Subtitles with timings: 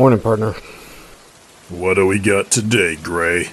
[0.00, 0.54] Morning, partner.
[1.68, 3.50] What do we got today, Gray?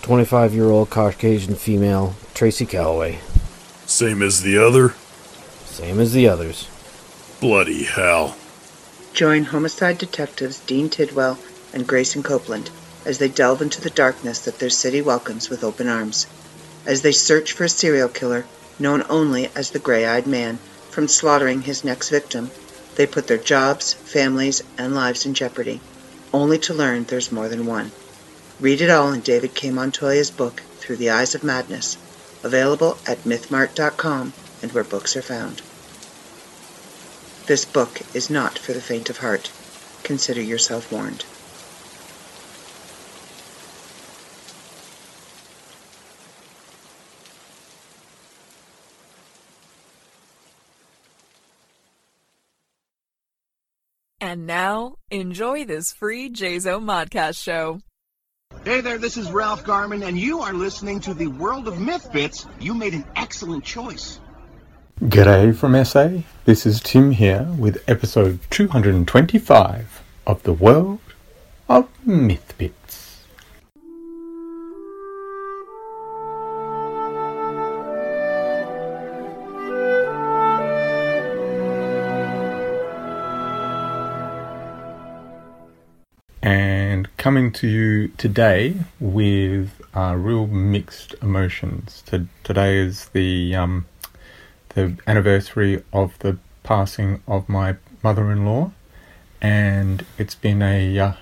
[0.00, 3.18] 25 year old Caucasian female, Tracy Calloway.
[3.84, 4.94] Same as the other?
[5.66, 6.66] Same as the others.
[7.42, 8.38] Bloody hell.
[9.12, 11.38] Join homicide detectives Dean Tidwell
[11.74, 12.70] and Grayson Copeland
[13.04, 16.26] as they delve into the darkness that their city welcomes with open arms.
[16.86, 18.46] As they search for a serial killer
[18.78, 20.58] known only as the Gray Eyed Man
[20.98, 22.50] from slaughtering his next victim,
[22.96, 25.80] they put their jobs, families, and lives in jeopardy,
[26.34, 27.92] only to learn there's more than one.
[28.58, 29.70] Read it all in David K.
[29.70, 31.96] Montoya's book, Through the Eyes of Madness,
[32.42, 35.62] available at mythmart.com and where books are found.
[37.46, 39.52] This book is not for the faint of heart.
[40.02, 41.24] Consider yourself warned.
[54.38, 57.80] And now, enjoy this free JZO Modcast show.
[58.64, 62.08] Hey there, this is Ralph Garman, and you are listening to the World of Myth
[62.12, 62.46] Bits.
[62.60, 64.20] You made an excellent choice.
[65.02, 66.22] G'day from SA.
[66.44, 71.00] This is Tim here with episode 225 of the World
[71.68, 72.77] of Myth Bits.
[87.28, 92.02] Coming to you today with uh, real mixed emotions.
[92.06, 93.84] To, today is the um,
[94.70, 98.72] the anniversary of the passing of my mother-in-law,
[99.42, 101.12] and it's been a, uh,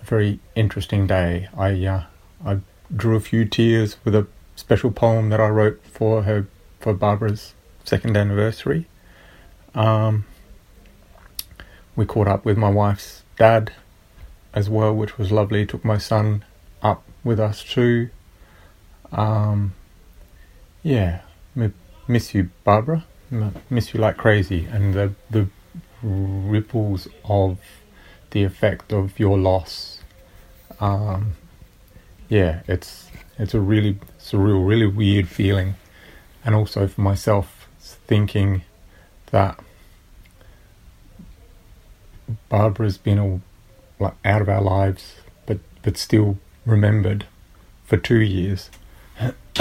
[0.00, 1.50] a very interesting day.
[1.54, 2.04] I uh,
[2.42, 2.60] I
[2.96, 6.46] drew a few tears with a special poem that I wrote for her
[6.80, 7.52] for Barbara's
[7.84, 8.86] second anniversary.
[9.74, 10.24] Um,
[11.94, 13.74] we caught up with my wife's dad
[14.54, 15.66] as well, which was lovely.
[15.66, 16.44] Took my son
[16.82, 18.10] up with us too.
[19.10, 19.74] Um,
[20.82, 21.20] yeah,
[21.56, 21.74] m-
[22.08, 23.04] miss you, Barbara.
[23.30, 25.48] M- miss you like crazy, and the the
[26.02, 27.58] ripples of
[28.30, 30.00] the effect of your loss.
[30.80, 31.32] Um,
[32.28, 33.08] yeah, it's
[33.38, 35.74] it's a really surreal, really weird feeling,
[36.44, 38.62] and also for myself, thinking
[39.30, 39.58] that
[42.48, 43.40] Barbara's been a
[43.98, 45.14] like out of our lives,
[45.46, 47.26] but but still remembered
[47.84, 48.70] for two years.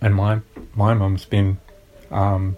[0.00, 0.40] and my
[0.74, 1.58] my mum's been
[2.10, 2.56] um,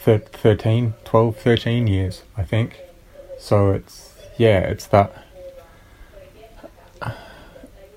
[0.00, 2.80] thir- 13, 12, 13 years, I think.
[3.38, 5.24] So it's yeah, it's that.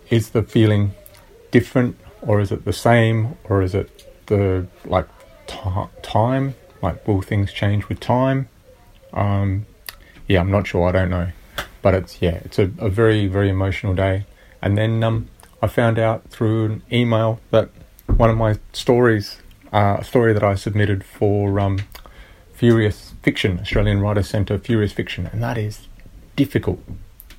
[0.09, 0.93] Is the feeling
[1.51, 5.07] different, or is it the same, or is it the like
[5.45, 5.59] t-
[6.01, 6.55] time?
[6.81, 8.49] Like, will things change with time?
[9.13, 9.65] Um,
[10.29, 10.87] yeah, I'm not sure.
[10.87, 11.27] I don't know
[11.81, 14.25] but it's yeah, it's a, a very very emotional day.
[14.61, 15.29] And then um,
[15.61, 17.69] I found out through an email that
[18.07, 19.37] one of my stories,
[19.71, 21.79] uh, a story that I submitted for um,
[22.53, 25.87] Furious Fiction, Australian Writer Centre Furious Fiction, and that is
[26.35, 26.79] difficult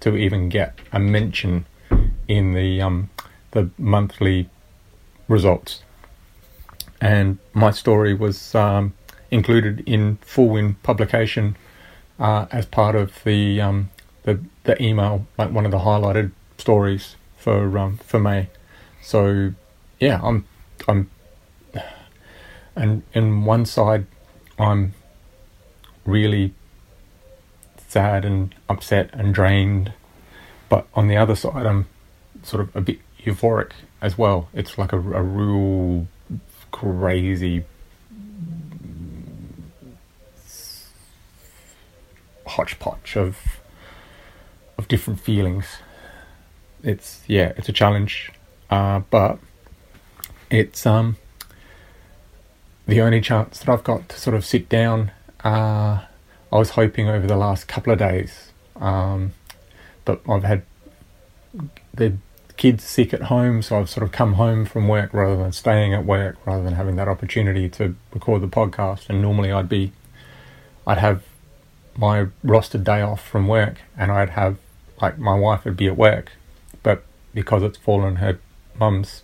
[0.00, 1.66] to even get a mention
[2.26, 3.10] in the um,
[3.50, 4.48] the monthly
[5.28, 5.82] results.
[7.02, 8.94] And my story was um,
[9.30, 11.56] included in Full Wind publication
[12.20, 13.90] uh, as part of the um,
[14.22, 18.48] the the email, like one of the highlighted stories for um for May.
[19.02, 19.54] So
[19.98, 20.44] yeah, I'm
[20.86, 21.10] I'm
[22.76, 24.06] and in one side
[24.58, 24.94] I'm
[26.04, 26.52] really
[27.88, 29.92] sad and upset and drained,
[30.68, 31.86] but on the other side I'm
[32.42, 34.48] sort of a bit euphoric as well.
[34.52, 36.06] It's like a, a real
[36.70, 37.64] crazy
[42.50, 43.38] hodgepodge of
[44.78, 45.66] of different feelings.
[46.82, 48.30] It's yeah, it's a challenge,
[48.70, 49.38] uh, but
[50.50, 51.16] it's um
[52.86, 55.12] the only chance that I've got to sort of sit down.
[55.44, 56.00] Uh,
[56.52, 59.32] I was hoping over the last couple of days, um,
[60.04, 60.62] but I've had
[61.94, 62.16] the
[62.56, 65.94] kids sick at home, so I've sort of come home from work rather than staying
[65.94, 69.08] at work, rather than having that opportunity to record the podcast.
[69.08, 69.92] And normally I'd be,
[70.86, 71.22] I'd have
[71.96, 74.56] my rostered day off from work, and I'd have
[75.00, 76.32] like my wife would be at work,
[76.82, 77.04] but
[77.34, 78.38] because it's fallen her
[78.78, 79.22] mum's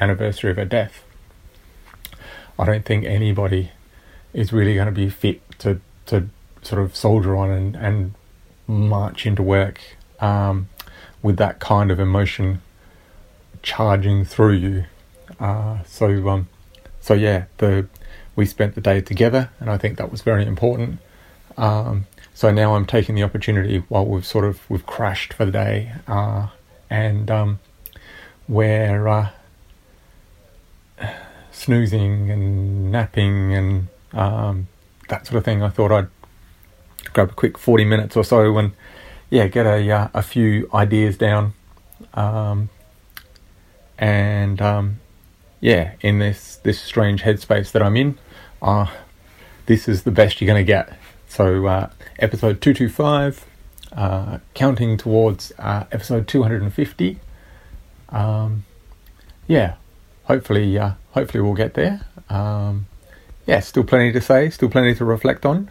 [0.00, 1.04] anniversary of her death,
[2.58, 3.72] I don't think anybody
[4.32, 6.28] is really going to be fit to to
[6.62, 8.14] sort of soldier on and, and
[8.66, 9.80] march into work
[10.20, 10.68] um,
[11.22, 12.60] with that kind of emotion
[13.62, 14.84] charging through you.
[15.38, 16.48] Uh, so um,
[17.00, 17.86] so yeah, the
[18.36, 21.00] we spent the day together, and I think that was very important.
[21.58, 25.50] Um, so now I'm taking the opportunity while we've sort of we've crashed for the
[25.50, 26.46] day, uh,
[26.88, 27.58] and um,
[28.48, 29.30] we're uh,
[31.50, 34.68] snoozing and napping and um,
[35.08, 35.62] that sort of thing.
[35.62, 36.08] I thought I'd
[37.12, 38.72] grab a quick 40 minutes or so and
[39.30, 41.52] yeah, get a uh, a few ideas down,
[42.14, 42.70] um,
[43.98, 45.00] and um,
[45.60, 48.16] yeah, in this this strange headspace that I'm in,
[48.62, 48.86] uh,
[49.66, 50.97] this is the best you're to get.
[51.28, 53.46] So uh, episode 225,
[53.92, 57.18] uh, counting towards uh, episode 250.
[58.08, 58.64] Um,
[59.46, 59.76] yeah,
[60.24, 62.00] hopefully, uh, hopefully we'll get there.
[62.30, 62.86] Um,
[63.46, 65.70] yeah, still plenty to say, still plenty to reflect on.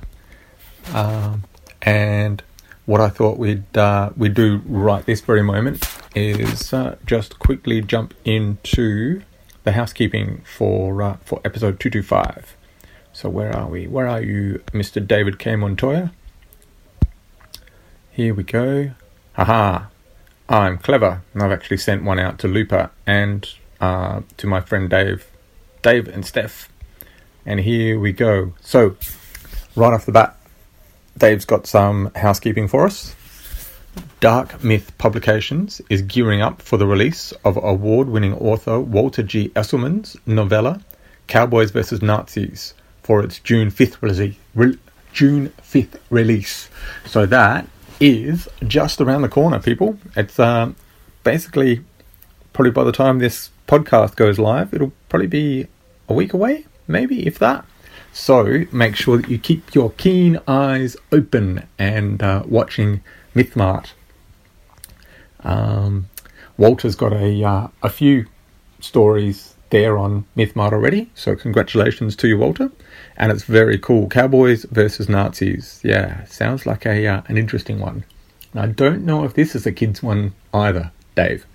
[0.94, 1.44] Um,
[1.82, 2.42] and
[2.86, 5.84] what I thought we'd uh, we'd do right this very moment
[6.16, 9.22] is uh, just quickly jump into
[9.64, 12.57] the housekeeping for for episode two two five.
[13.18, 13.88] So where are we?
[13.88, 15.06] Where are you, Mr.
[15.06, 15.56] David K.
[15.56, 16.12] Montoya?
[18.12, 18.92] Here we go.
[19.34, 19.86] Haha!
[20.48, 23.50] I'm clever, I've actually sent one out to Looper and
[23.82, 25.26] uh, to my friend Dave,
[25.82, 26.70] Dave and Steph.
[27.44, 28.54] And here we go.
[28.62, 28.98] So,
[29.76, 30.38] right off the bat,
[31.18, 33.16] Dave's got some housekeeping for us.
[34.20, 39.50] Dark Myth Publications is gearing up for the release of award winning author Walter G.
[39.56, 40.82] Esselman's novella,
[41.26, 42.04] Cowboys vs.
[42.04, 42.76] Nazis,
[43.08, 44.36] for its June 5th release.
[44.54, 44.78] Re-
[45.14, 46.70] June 5th release.
[47.06, 47.66] So that
[48.02, 49.98] is just around the corner, people.
[50.18, 50.74] It's uh,
[51.24, 51.86] basically
[52.52, 55.68] probably by the time this podcast goes live, it'll probably be
[56.10, 57.64] a week away, maybe, if that.
[58.12, 63.02] So make sure that you keep your keen eyes open and uh, watching
[63.36, 63.92] MythMart.
[65.46, 66.10] Um,
[66.58, 68.26] Walter's got a uh, a few
[68.82, 72.72] stories there on MythMart already, so congratulations to you, Walter.
[73.18, 74.08] And it's very cool.
[74.08, 75.82] Cowboys versus Nazis.
[75.84, 78.06] Yeah, sounds like a uh, an interesting one.
[78.54, 81.46] I don't know if this is a kids one either, Dave.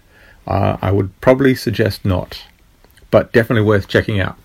[0.46, 2.42] Uh, I would probably suggest not,
[3.10, 4.36] but definitely worth checking out.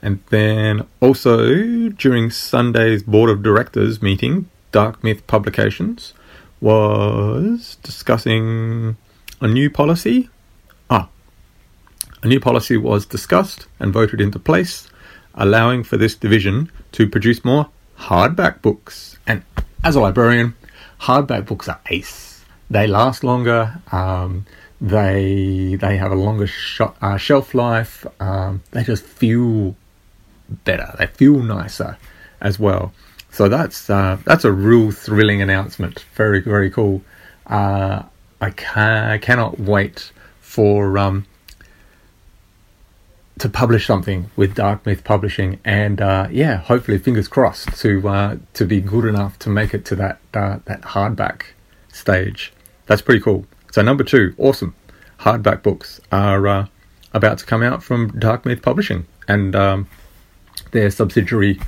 [0.00, 6.14] And then also during Sunday's board of directors meeting, Dark Myth Publications
[6.60, 8.96] was discussing
[9.40, 10.28] a new policy.
[10.90, 11.08] Ah,
[12.22, 14.88] a new policy was discussed and voted into place,
[15.38, 17.68] allowing for this division to produce more
[17.98, 19.18] hardback books.
[19.26, 19.42] And
[19.82, 20.54] as a librarian,
[21.00, 22.44] hardback books are ace.
[22.68, 23.80] They last longer.
[23.92, 24.44] Um,
[24.80, 28.06] they they have a longer sh- uh, shelf life.
[28.20, 29.74] Um, they just feel
[30.64, 30.94] better.
[30.98, 31.96] They feel nicer
[32.40, 32.92] as well.
[33.30, 36.04] So that's uh, that's a real thrilling announcement.
[36.14, 37.02] Very very cool.
[37.46, 38.02] Uh,
[38.40, 41.26] I, can, I cannot wait for um,
[43.38, 48.36] to publish something with Dark Myth Publishing, and uh, yeah, hopefully, fingers crossed to uh,
[48.54, 51.42] to be good enough to make it to that uh, that hardback
[51.92, 52.52] stage.
[52.86, 53.46] That's pretty cool.
[53.72, 54.74] So number two, awesome.
[55.20, 56.66] Hardback books are uh,
[57.12, 59.88] about to come out from Dark Myth Publishing, and um,
[60.72, 61.60] their subsidiary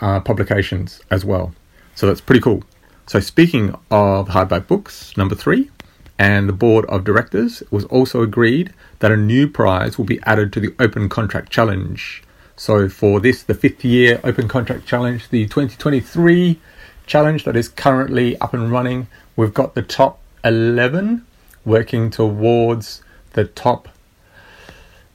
[0.00, 1.54] uh, publications as well.
[1.94, 2.62] So that's pretty cool.
[3.06, 5.70] So speaking of hardback books, number three,
[6.18, 10.52] and the board of directors was also agreed that a new prize will be added
[10.52, 12.22] to the Open Contract Challenge.
[12.56, 16.60] So for this, the fifth year Open Contract Challenge, the 2023
[17.06, 21.26] challenge that is currently up and running, we've got the top 11
[21.64, 23.02] working towards
[23.32, 23.88] the top.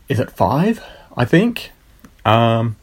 [0.09, 0.83] Is it five?
[1.15, 1.71] I think.
[2.25, 2.75] Um,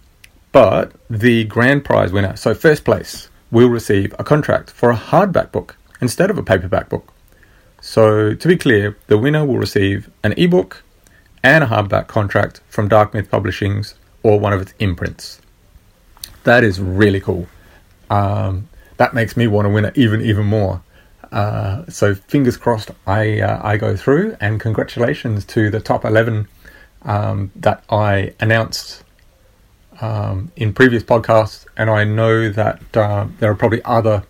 [0.53, 5.53] but the grand prize winner, so first place, will receive a contract for a hardback
[5.53, 7.13] book instead of a paperback book.
[7.87, 10.83] So, to be clear, the winner will receive an ebook
[11.45, 15.41] and a hardback contract from Dark Myth Publishing's or one of its imprints.
[16.43, 17.47] That is really cool.
[18.11, 20.83] Um, that makes me want to win it even even more.
[21.31, 26.49] Uh, so fingers crossed, I uh, I go through, and congratulations to the top eleven
[27.03, 29.05] um, that I announced
[30.01, 34.25] um, in previous podcasts, and I know that uh, there are probably other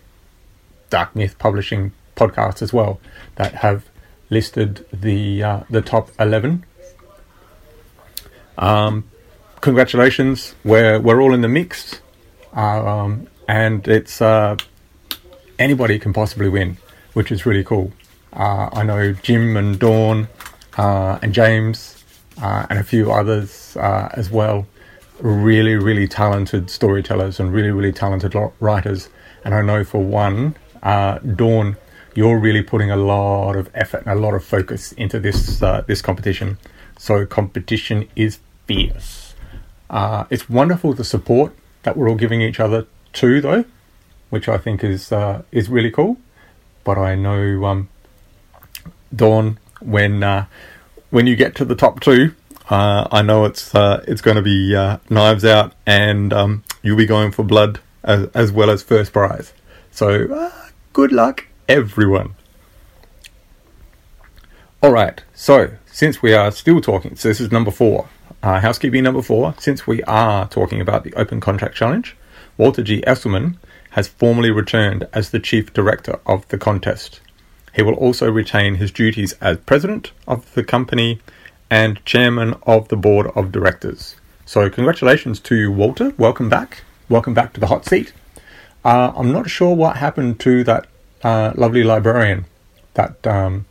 [0.91, 3.01] Dark Myth publishing podcasts as well
[3.37, 3.85] that have
[4.31, 6.65] listed the uh, the top eleven.
[8.59, 9.05] Um,
[9.61, 12.01] congratulations, we're we're all in the mix,
[12.55, 14.57] um, and it's uh,
[15.59, 16.79] anybody can possibly win,
[17.13, 17.93] which is really cool.
[18.33, 20.29] Uh, I know Jim and Dawn
[20.77, 22.05] uh, and James
[22.43, 24.67] uh, and a few others as well
[25.21, 29.09] really, really talented storytellers and really, really talented writers.
[29.45, 31.77] And I know for one, uh, Dawn,
[32.17, 35.83] you're really putting a lot of effort and a lot of focus into this uh,
[35.87, 36.59] this competition.
[36.99, 39.35] So competition is fierce.
[39.91, 43.65] Uh, it's wonderful the support that we're all giving each other too, though,
[44.31, 46.17] which I think is uh, is really cool.
[46.85, 47.89] But I know um,
[49.15, 50.47] Dawn when uh,
[51.11, 52.35] when you get to the top two,
[52.71, 54.73] uh, I know it's uh, it's going to be
[55.11, 59.53] knives out, and um, you'll be going for blood as, as well as first prize.
[59.91, 60.51] So
[60.93, 62.35] good luck, everyone.
[64.83, 65.23] All right.
[65.35, 68.09] So since we are still talking, so this is number four,
[68.43, 69.55] uh, housekeeping number four.
[69.59, 72.17] Since we are talking about the Open Contract Challenge,
[72.57, 73.03] Walter G.
[73.07, 73.57] Esselman
[73.91, 77.21] has formally returned as the chief director of the contest.
[77.75, 81.21] He will also retain his duties as president of the company
[81.71, 84.17] and chairman of the board of directors.
[84.45, 86.13] So, congratulations to you, Walter.
[86.17, 86.85] Welcome back.
[87.09, 88.13] Welcome back to the hot seat.
[88.85, 90.87] Uh, I'm not sure what happened to that
[91.27, 92.45] uh, lovely librarian
[92.95, 93.67] that um,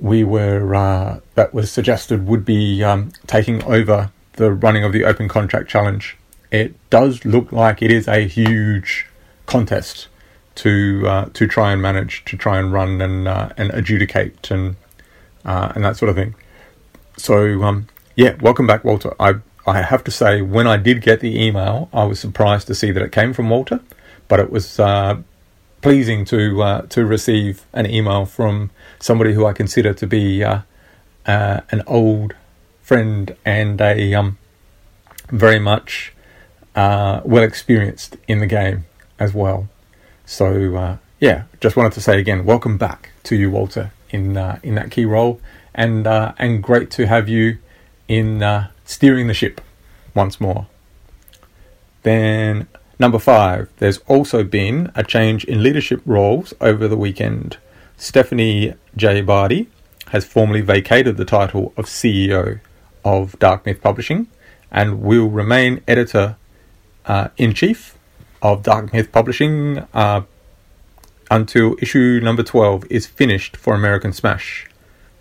[0.00, 5.04] we were uh, that was suggested would be um, taking over the running of the
[5.04, 6.16] Open Contract Challenge.
[6.50, 9.06] It does look like it is a huge
[9.44, 10.08] contest
[10.54, 14.76] to uh, to try and manage, to try and run and uh, and adjudicate and
[15.44, 16.34] uh, and that sort of thing.
[17.18, 17.86] So um,
[18.16, 19.14] yeah, welcome back, Walter.
[19.20, 19.34] I
[19.66, 22.92] I have to say, when I did get the email, I was surprised to see
[22.92, 23.80] that it came from Walter,
[24.26, 25.18] but it was uh,
[25.80, 30.60] pleasing to uh, to receive an email from somebody who I consider to be uh,
[31.26, 32.34] uh an old
[32.82, 34.38] friend and a um,
[35.28, 36.12] very much
[36.74, 38.84] uh, well experienced in the game
[39.18, 39.68] as well.
[40.24, 44.74] So uh, yeah, just wanted to say again, welcome back to you, Walter, in in
[44.74, 45.40] that key role,
[45.74, 47.58] and and great to have you
[48.08, 48.42] in
[48.84, 49.60] steering the ship
[50.14, 50.66] once more.
[52.02, 57.58] Then, number five, there's also been a change in leadership roles over the weekend.
[57.96, 59.20] Stephanie J.
[59.22, 59.68] Barty
[60.08, 62.60] has formally vacated the title of CEO
[63.04, 64.28] of Dark Myth Publishing
[64.70, 66.36] and will remain editor
[67.06, 67.96] uh, in chief
[68.42, 70.22] of Dark Myth Publishing uh,
[71.30, 74.68] until issue number 12 is finished for American Smash.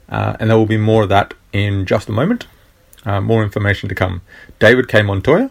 [0.09, 2.47] Uh, and there will be more of that in just a moment.
[3.05, 4.21] Uh, more information to come.
[4.59, 5.01] David K.
[5.01, 5.49] Montoya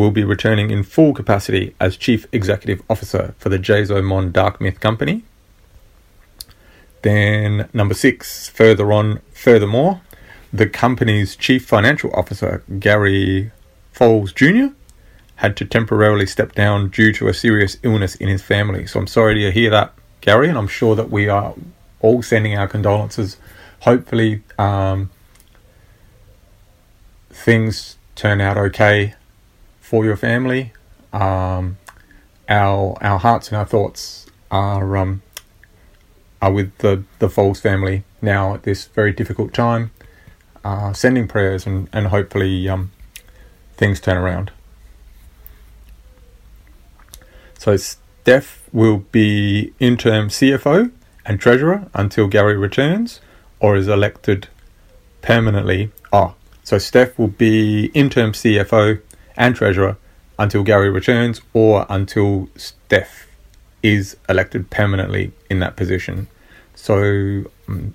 [0.00, 4.58] will be returning in full capacity as Chief Executive Officer for the Jazo Mon Dark
[4.58, 5.24] Myth Company.
[7.02, 10.00] Then, number six, further on, furthermore,
[10.54, 13.52] the company's Chief Financial Officer, Gary
[13.94, 14.74] Foles Jr.,
[15.36, 18.86] had to temporarily step down due to a serious illness in his family.
[18.86, 19.92] So I'm sorry to hear that,
[20.22, 21.54] Gary, and I'm sure that we are
[22.00, 23.36] all sending our condolences.
[23.80, 25.10] Hopefully, um,
[27.30, 29.14] things turn out okay
[29.90, 30.72] for your family.
[31.12, 31.76] Um,
[32.48, 35.22] our our hearts and our thoughts are um,
[36.40, 39.90] are with the the Foles family now at this very difficult time.
[40.64, 42.92] Uh, sending prayers and and hopefully um,
[43.76, 44.52] things turn around.
[47.58, 50.92] So Steph will be interim CFO
[51.26, 53.20] and treasurer until Gary returns,
[53.58, 54.46] or is elected
[55.20, 55.90] permanently.
[56.12, 59.00] Oh, so Steph will be interim CFO
[59.40, 59.96] and treasurer
[60.38, 63.26] until Gary returns or until Steph
[63.82, 66.28] is elected permanently in that position.
[66.74, 67.94] So, um,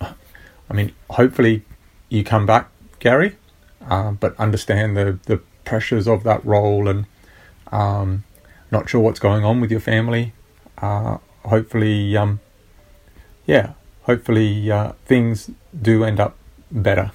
[0.00, 1.62] I mean, hopefully
[2.08, 3.36] you come back, Gary,
[3.88, 7.04] uh, but understand the, the pressures of that role and
[7.70, 8.24] um,
[8.70, 10.32] not sure what's going on with your family.
[10.78, 12.40] Uh, hopefully, um,
[13.46, 15.50] yeah, hopefully uh, things
[15.80, 16.36] do end up
[16.70, 17.12] better.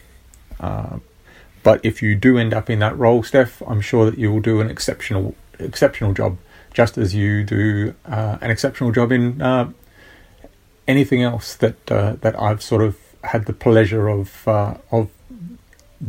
[1.61, 4.31] Uh, but if you do end up in that role, Steph, I'm sure that you
[4.31, 6.37] will do an exceptional exceptional job,
[6.73, 9.71] just as you do uh, an exceptional job in uh,
[10.87, 15.09] anything else that uh, that I've sort of had the pleasure of uh, of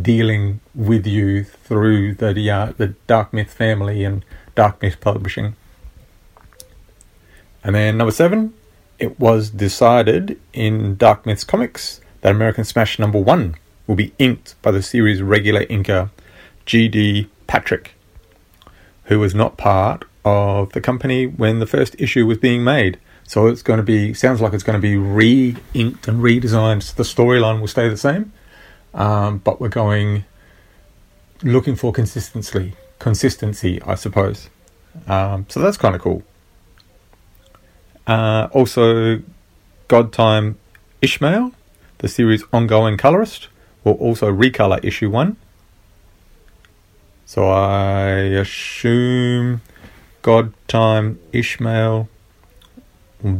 [0.00, 2.32] dealing with you through the
[2.76, 5.54] the Dark Myth family and Dark Myth Publishing.
[7.64, 8.54] And then number seven,
[8.99, 13.54] it was decided in Dark Myths Comics that American Smash number one
[13.93, 16.09] will be inked by the series regular inker
[16.65, 17.29] G.D.
[17.47, 17.93] Patrick,
[19.05, 22.99] who was not part of the company when the first issue was being made.
[23.25, 26.95] So it's going to be sounds like it's going to be re-inked and redesigned.
[26.95, 28.33] The storyline will stay the same,
[28.95, 30.25] um, but we're going
[31.43, 32.73] looking for consistency.
[32.99, 34.49] Consistency, I suppose.
[35.07, 36.23] Um, so that's kind of cool.
[38.07, 39.21] Uh, also,
[39.89, 40.59] God Time
[41.03, 41.53] Ishmael,
[41.99, 43.49] the series ongoing colorist,
[43.85, 45.37] will also recolor issue 1.
[47.27, 49.62] So I assume
[50.23, 52.09] God Time Ishmael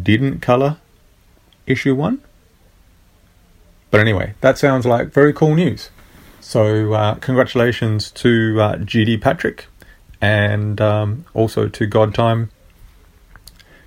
[0.03, 0.79] didn't color
[1.67, 2.21] issue 1.
[3.91, 5.91] But anyway, that sounds like very cool news.
[6.41, 9.67] So, uh, congratulations to uh, GD Patrick
[10.21, 12.51] and um, also to God Time.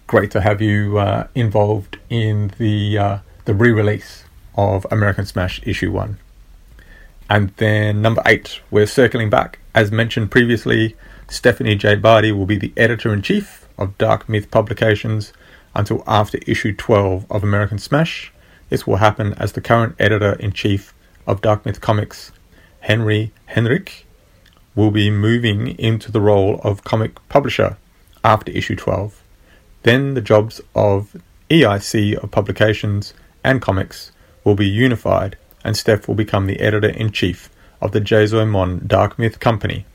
[0.07, 5.91] Great to have you uh, involved in the uh, the re-release of American Smash issue
[5.91, 6.19] one.
[7.29, 9.59] And then number eight, we're circling back.
[9.73, 10.95] As mentioned previously,
[11.27, 11.95] Stephanie J.
[11.95, 15.33] Bardi will be the editor in chief of Dark Myth Publications
[15.73, 18.31] until after issue 12 of American Smash.
[18.69, 20.93] This will happen as the current editor in chief
[21.27, 22.31] of Dark Myth Comics,
[22.81, 24.05] Henry Henrik,
[24.75, 27.77] will be moving into the role of comic publisher
[28.23, 29.21] after issue 12.
[29.83, 31.15] Then the jobs of
[31.49, 33.13] EIC of publications
[33.43, 34.11] and comics
[34.43, 37.49] will be unified, and Steph will become the editor in chief
[37.81, 39.85] of the Jazo Mon Dark Myth Company,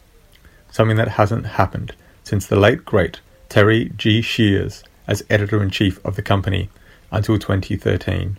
[0.69, 4.21] something that hasn't happened since the late great Terry G.
[4.21, 6.71] Shears as editor in chief of the company
[7.13, 8.37] until 2013.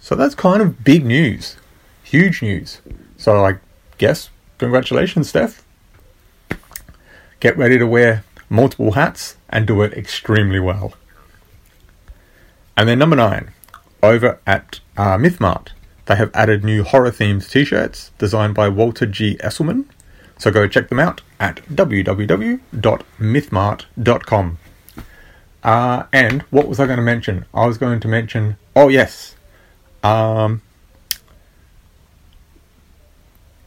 [0.00, 1.58] So that's kind of big news,
[2.02, 2.80] huge news.
[3.18, 3.58] So I
[3.98, 5.62] guess congratulations, Steph.
[7.38, 10.94] Get ready to wear multiple hats and do it extremely well.
[12.78, 13.52] And then number nine,
[14.02, 15.68] over at uh, MythMart,
[16.06, 19.36] they have added new horror themed t shirts designed by Walter G.
[19.36, 19.86] Esselman.
[20.38, 24.58] So go check them out at www.mythmart.com.
[25.62, 27.46] Uh, and what was I going to mention?
[27.54, 29.34] I was going to mention, oh, yes.
[30.02, 30.60] Um,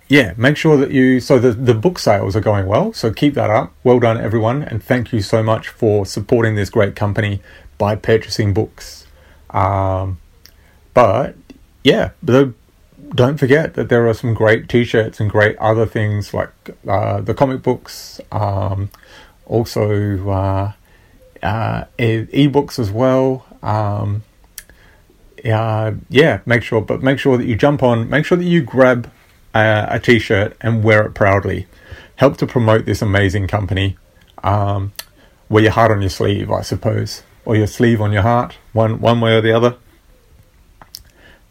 [0.07, 1.19] yeah, make sure that you.
[1.19, 2.93] So the, the book sales are going well.
[2.93, 3.73] So keep that up.
[3.83, 4.61] Well done, everyone.
[4.61, 7.41] And thank you so much for supporting this great company
[7.79, 9.07] by purchasing books.
[9.49, 10.19] Um,
[10.93, 11.35] but
[11.87, 12.53] yeah, the,
[13.15, 16.51] don't forget that there are some great t-shirts and great other things like
[16.85, 18.89] uh, the comic books, um,
[19.45, 20.71] also uh,
[21.41, 23.45] uh, e-books as well.
[23.63, 24.23] Um,
[25.45, 28.09] uh, yeah, make sure, but make sure that you jump on.
[28.09, 29.09] Make sure that you grab
[29.55, 31.67] a, a t-shirt and wear it proudly.
[32.17, 33.97] Help to promote this amazing company.
[34.43, 34.91] Um,
[35.47, 38.99] wear your heart on your sleeve, I suppose, or your sleeve on your heart, one
[38.99, 39.77] one way or the other.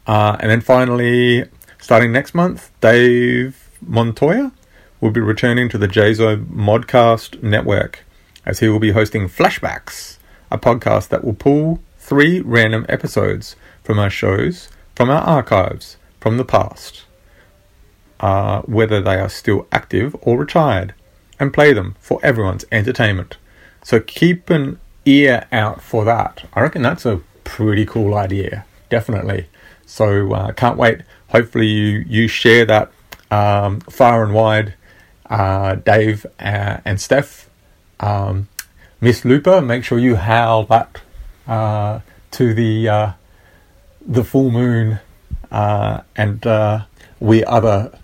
[0.07, 1.45] Uh, and then finally,
[1.79, 4.53] starting next month, Dave Montoya
[5.01, 8.05] will be returning to the JZO Modcast network
[8.45, 10.19] as he will be hosting Flashbacks,
[10.51, 16.37] a podcast that will pull three random episodes from our shows, from our archives, from
[16.37, 17.05] the past,
[18.21, 20.95] uh, whether they are still active or retired,
[21.41, 23.37] and play them for everyone's entertainment.
[23.83, 26.45] So keep an ear out for that.
[26.55, 29.49] I reckon that's a pretty cool idea, definitely.
[29.87, 31.03] So uh, can't wait.
[31.29, 32.93] Hopefully you you share that
[33.31, 34.75] um, far and wide.
[35.29, 37.49] Uh, Dave uh, and Steph,
[37.99, 38.49] um,
[39.01, 41.01] Miss Looper, make sure you howl that
[41.49, 42.01] uh,
[42.33, 43.13] to the uh,
[44.07, 45.01] the full moon
[45.51, 46.45] uh, and
[47.19, 47.99] we other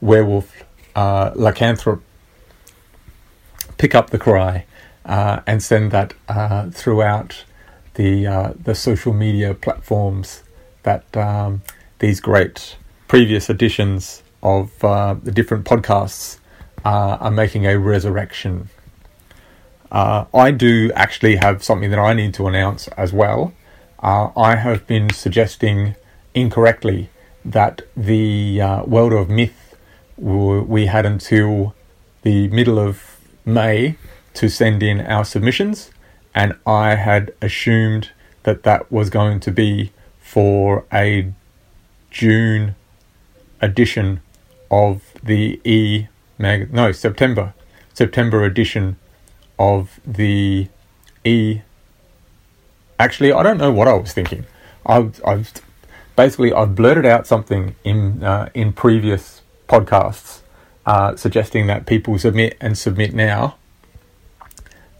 [0.00, 0.64] werewolf
[0.96, 2.00] lycanthrope
[3.78, 4.64] pick up the cry
[5.04, 6.14] and send that
[6.72, 7.44] throughout
[7.94, 10.43] the the social media platforms
[10.84, 11.62] that um,
[11.98, 12.76] these great
[13.08, 16.38] previous editions of uh, the different podcasts
[16.84, 18.68] uh, are making a resurrection.
[19.90, 23.52] Uh, I do actually have something that I need to announce as well.
[24.02, 25.94] Uh, I have been suggesting
[26.34, 27.10] incorrectly
[27.44, 29.76] that the uh, World of Myth
[30.16, 31.74] we had until
[32.22, 33.96] the middle of May
[34.34, 35.90] to send in our submissions,
[36.34, 38.10] and I had assumed
[38.44, 39.92] that that was going to be
[40.34, 41.32] for a
[42.10, 42.74] June
[43.62, 44.20] edition
[44.68, 47.54] of the E mag no September
[47.92, 48.96] September edition
[49.60, 50.66] of the
[51.24, 51.60] E.
[52.98, 54.44] Actually I don't know what I was thinking.
[54.84, 55.52] I've, I've
[56.16, 60.40] basically I've blurted out something in uh, in previous podcasts
[60.84, 63.54] uh, suggesting that people submit and submit now.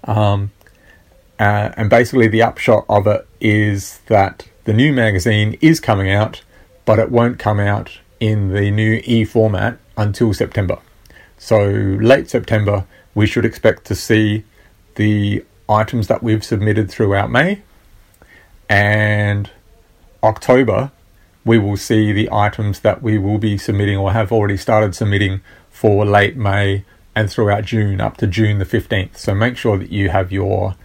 [0.04, 0.52] Um,
[1.40, 6.42] uh, and basically the upshot of it is that the new magazine is coming out,
[6.84, 10.78] but it won't come out in the new e format until September.
[11.38, 14.44] So, late September, we should expect to see
[14.94, 17.62] the items that we've submitted throughout May,
[18.68, 19.50] and
[20.22, 20.90] October,
[21.44, 25.42] we will see the items that we will be submitting or have already started submitting
[25.70, 29.18] for late May and throughout June up to June the 15th.
[29.18, 30.76] So make sure that you have your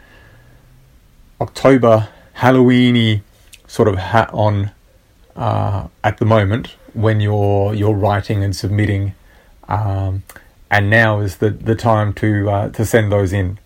[1.39, 3.21] October Halloweeny
[3.69, 4.71] sort of hat on
[5.35, 9.13] uh, at the moment when you're you're writing and submitting,
[9.69, 10.23] um,
[10.69, 13.59] and now is the the time to uh, to send those in.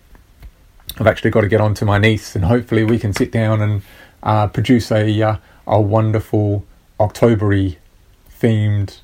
[0.98, 3.60] I've actually got to get on to my niece, and hopefully we can sit down
[3.62, 3.82] and
[4.22, 5.36] uh, produce a uh,
[5.66, 6.64] a wonderful
[7.00, 7.78] Octobery
[8.40, 9.00] themed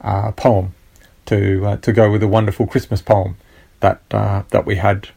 [0.00, 0.74] uh, poem
[1.26, 3.36] to uh, to go with a wonderful Christmas poem
[3.80, 5.08] that that we had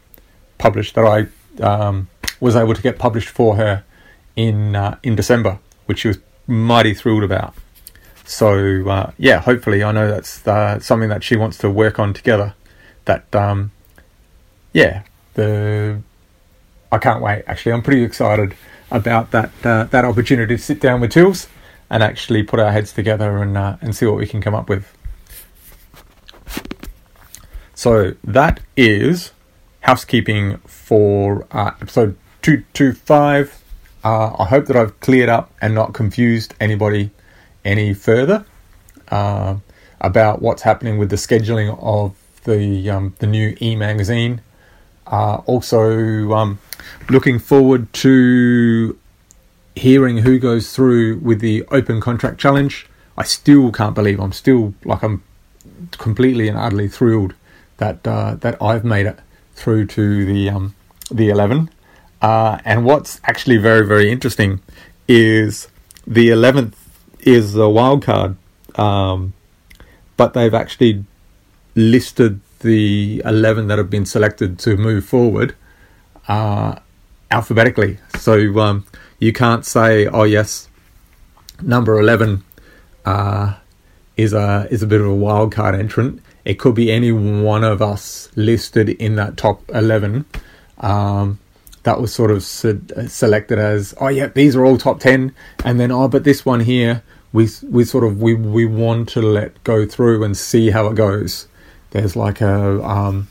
[0.58, 2.08] published that I um,
[2.40, 3.84] was able to get published for her
[4.48, 7.54] in uh, in December, which she was mighty thrilled about.
[8.24, 12.14] So uh, yeah, hopefully I know that's uh, something that she wants to work on
[12.14, 12.54] together.
[13.04, 13.72] That um,
[14.72, 15.02] yeah,
[15.34, 16.00] the
[16.92, 17.44] I can't wait.
[17.46, 18.54] Actually, I'm pretty excited
[18.90, 21.48] about that uh, that opportunity to sit down with Tills
[21.90, 24.68] and actually put our heads together and uh, and see what we can come up
[24.68, 24.86] with.
[27.74, 29.32] So that is
[29.80, 33.59] housekeeping for uh, episode two two five.
[34.02, 37.10] Uh, I hope that I've cleared up and not confused anybody
[37.64, 38.46] any further
[39.08, 39.56] uh,
[40.00, 44.40] about what's happening with the scheduling of the um, the new e magazine.
[45.06, 46.58] Uh, also, um,
[47.08, 48.98] looking forward to
[49.74, 52.86] hearing who goes through with the open contract challenge.
[53.18, 55.22] I still can't believe I'm still like I'm
[55.92, 57.34] completely and utterly thrilled
[57.76, 59.18] that uh, that I've made it
[59.54, 60.74] through to the um,
[61.10, 61.68] the eleven.
[62.20, 64.60] Uh, and what's actually very very interesting
[65.08, 65.68] is
[66.06, 66.76] the eleventh
[67.20, 68.36] is a wild card,
[68.76, 69.32] um,
[70.16, 71.04] but they've actually
[71.74, 75.54] listed the 11 that have been selected to move forward
[76.28, 76.76] uh,
[77.30, 77.98] alphabetically.
[78.18, 78.86] So um,
[79.18, 80.68] you can't say, "Oh yes,
[81.62, 82.44] number 11
[83.04, 83.54] uh,
[84.16, 87.64] is a is a bit of a wild card entrant." It could be any one
[87.64, 90.24] of us listed in that top 11.
[90.78, 91.38] Um,
[91.82, 95.80] that was sort of se- selected as, oh yeah, these are all top 10, and
[95.80, 99.62] then oh, but this one here, we we sort of we we want to let
[99.64, 101.46] go through and see how it goes.
[101.90, 103.28] There's like a um,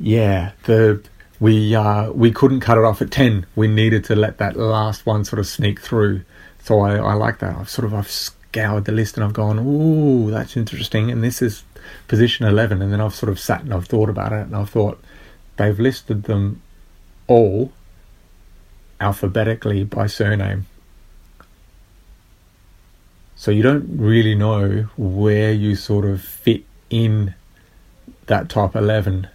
[0.00, 1.02] yeah the
[1.40, 5.06] we uh, we couldn't cut it off at 10 we needed to let that last
[5.06, 6.22] one sort of sneak through.
[6.60, 7.56] So I, I like that.
[7.56, 11.10] I've sort of I've scoured the list and I've gone oh that's interesting.
[11.10, 11.62] And this is
[12.08, 14.70] position 11 and then I've sort of sat and I've thought about it and I've
[14.70, 15.00] thought
[15.56, 16.62] they've listed them
[17.28, 17.72] all
[19.00, 20.66] alphabetically by surname.
[23.36, 27.34] So you don't really know where you sort of fit in
[28.26, 29.28] that top 11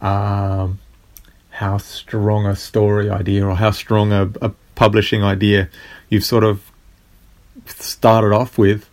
[0.00, 0.78] um,
[1.50, 5.68] how strong a story idea or how strong a, a, publishing idea
[6.08, 6.70] you've sort of
[7.66, 8.88] started off with.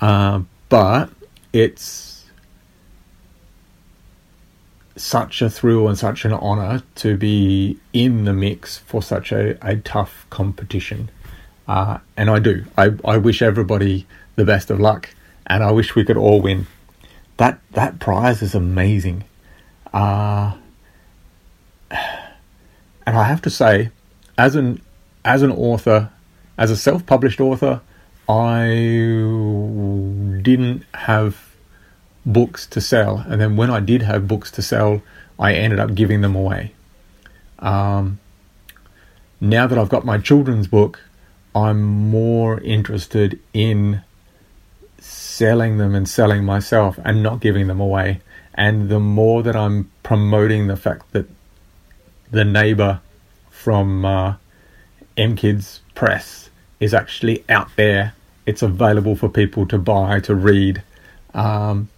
[0.00, 0.40] Uh,
[0.70, 1.10] but
[1.52, 2.05] it's
[4.96, 9.58] such a thrill and such an honor to be in the mix for such a,
[9.66, 11.10] a tough competition.
[11.68, 12.64] Uh, and I do.
[12.78, 14.06] I, I wish everybody
[14.36, 15.10] the best of luck
[15.46, 16.66] and I wish we could all win.
[17.36, 19.24] That that prize is amazing.
[19.92, 20.56] Uh,
[21.90, 23.90] and I have to say,
[24.38, 24.82] as an
[25.24, 26.10] as an author,
[26.56, 27.80] as a self-published author,
[28.28, 28.66] I
[30.42, 31.45] didn't have
[32.26, 35.00] books to sell, and then when I did have books to sell,
[35.38, 36.72] I ended up giving them away.
[37.60, 38.18] Um,
[39.40, 41.00] now that I've got my children's book,
[41.54, 44.02] I'm more interested in
[44.98, 48.20] selling them and selling myself and not giving them away.
[48.54, 51.26] And the more that I'm promoting the fact that
[52.30, 53.00] the neighbor
[53.50, 54.36] from uh,
[55.16, 58.14] M Kids Press is actually out there,
[58.46, 60.82] it's available for people to buy, to read.
[61.34, 61.88] Um,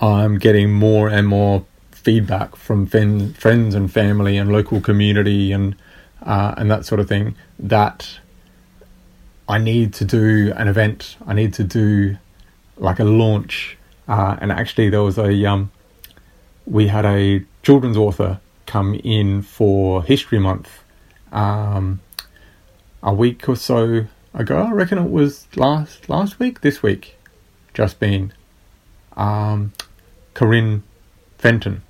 [0.00, 5.76] I'm getting more and more feedback from fin- friends and family and local community and
[6.22, 8.18] uh, and that sort of thing that
[9.48, 11.16] I need to do an event.
[11.26, 12.18] I need to do
[12.76, 13.76] like a launch.
[14.06, 15.70] Uh, and actually, there was a um,
[16.66, 20.84] we had a children's author come in for History Month
[21.32, 22.00] um,
[23.02, 24.58] a week or so ago.
[24.58, 27.16] I reckon it was last last week, this week,
[27.74, 28.32] just been.
[29.16, 29.72] Um,
[30.38, 30.84] Corinne
[31.36, 31.82] Fenton,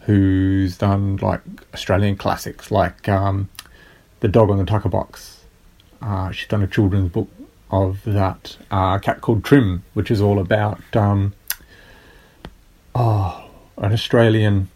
[0.00, 1.40] who's done like
[1.72, 3.48] Australian classics like um,
[4.20, 5.36] The Dog on the Tucker Box
[6.02, 7.28] uh, she's done a children's book
[7.70, 11.34] of that uh, cat called Trim, which is all about um,
[12.94, 14.68] oh, an Australian,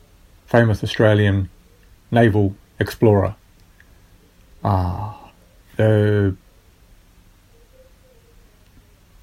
[0.46, 1.48] famous Australian
[2.10, 3.36] naval explorer.
[4.64, 5.30] Ah,
[5.78, 6.32] uh,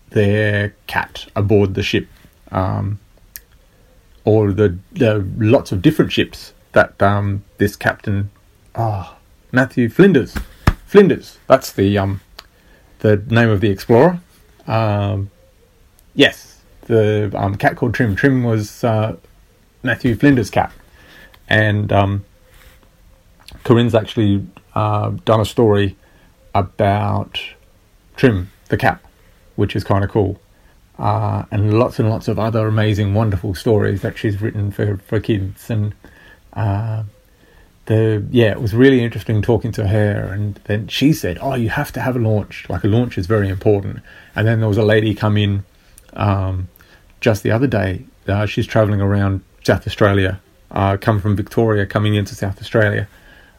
[0.10, 2.08] their cat aboard the ship,
[2.52, 3.00] um,
[4.28, 8.30] or the, the lots of different ships that um, this captain,
[8.76, 9.18] ah, oh,
[9.54, 10.36] Matthew Flinders
[10.86, 11.38] Flinders.
[11.48, 12.20] That's the um,
[13.00, 14.20] the name of the explorer.
[14.68, 15.32] Um,
[16.14, 18.18] yes, the um, cat called Trim.
[18.18, 19.16] Trim was uh,
[19.82, 20.74] Matthew Flinders' cat,
[21.48, 22.26] and um,
[23.64, 25.96] Corinne's actually uh, done a story
[26.54, 27.40] about
[28.18, 29.00] Trim, the cat,
[29.56, 30.38] which is kind of cool.
[31.00, 35.20] Uh, and lots and lots of other amazing, wonderful stories that she's written for, for
[35.20, 35.70] kids.
[35.70, 35.94] And
[36.54, 37.04] uh,
[37.86, 40.32] the yeah, it was really interesting talking to her.
[40.34, 42.66] And then she said, "Oh, you have to have a launch.
[42.70, 44.00] Like a launch is very important."
[44.36, 45.64] And then there was a lady come in
[46.14, 46.68] um,
[47.22, 48.06] just the other day.
[48.28, 53.08] Uh, she's traveling around South Australia, uh, come from Victoria, coming into South Australia,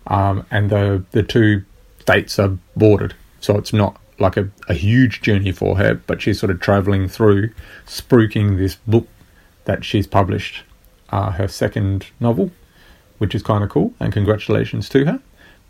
[0.09, 1.65] um, and the the two
[2.01, 6.39] states are bordered, so it's not like a, a huge journey for her, but she's
[6.39, 7.51] sort of traveling through,
[7.87, 9.07] spruiking this book
[9.65, 10.63] that she's published,
[11.11, 12.51] uh, her second novel,
[13.19, 15.21] which is kind of cool, and congratulations to her.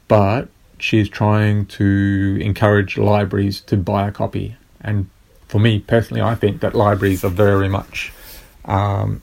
[0.06, 4.56] But she's trying to encourage libraries to buy a copy.
[4.80, 5.08] And
[5.48, 8.12] for me personally, I think that libraries are very much
[8.64, 9.22] um,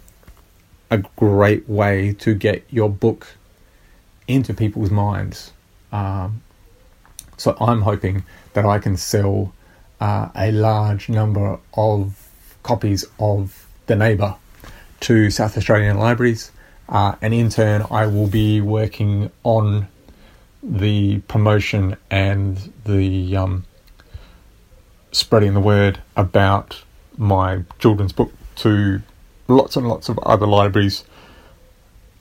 [0.91, 3.27] a great way to get your book
[4.27, 5.53] into people's minds.
[5.91, 6.41] Um,
[7.37, 9.53] so I'm hoping that I can sell
[9.99, 12.29] uh, a large number of
[12.63, 14.35] copies of The Neighbour
[15.01, 16.51] to South Australian libraries,
[16.89, 19.87] uh, and in turn, I will be working on
[20.63, 23.65] the promotion and the um,
[25.11, 26.83] spreading the word about
[27.17, 29.01] my children's book to
[29.47, 31.03] lots and lots of other libraries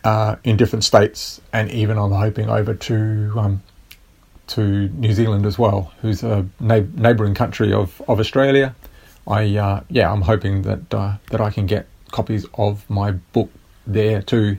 [0.05, 3.63] uh, in different states, and even I'm hoping over to um,
[4.49, 8.75] to New Zealand as well, who's a neighbouring country of, of Australia.
[9.27, 13.51] I uh, yeah, I'm hoping that uh, that I can get copies of my book
[13.87, 14.59] there too.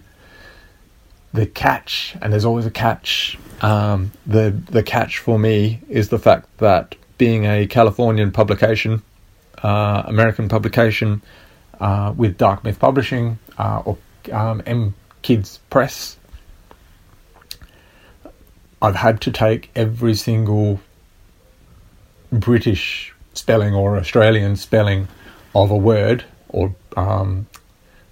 [1.34, 3.38] The catch, and there's always a catch.
[3.62, 9.02] Um, the the catch for me is the fact that being a Californian publication,
[9.63, 11.21] uh, American publication,
[11.80, 13.98] uh, with Dark Myth Publishing uh, or
[14.32, 16.17] um, M Kids Press,
[18.82, 20.80] I've had to take every single
[22.32, 25.08] British spelling or Australian spelling
[25.54, 27.48] of a word or um,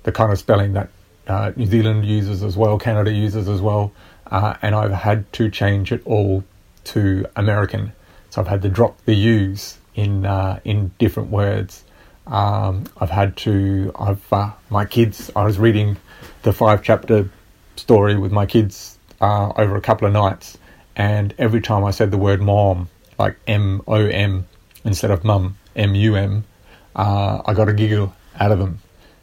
[0.04, 0.90] the kind of spelling that
[1.28, 3.92] uh, New Zealand uses as well, Canada uses as well,
[4.30, 6.44] uh, and I've had to change it all
[6.86, 7.94] to American.
[8.30, 11.84] So I've had to drop the U's in uh, in different words.
[12.28, 13.92] Um, I've had to.
[13.98, 15.32] I've uh, my kids.
[15.36, 15.98] I was reading
[16.42, 17.30] the five chapter
[17.76, 20.58] story with my kids uh, over a couple of nights,
[20.98, 24.46] and every time I said the word mom, like M O M
[24.84, 26.44] instead of mum, M U M,
[26.94, 28.80] uh, got a giggle out of them.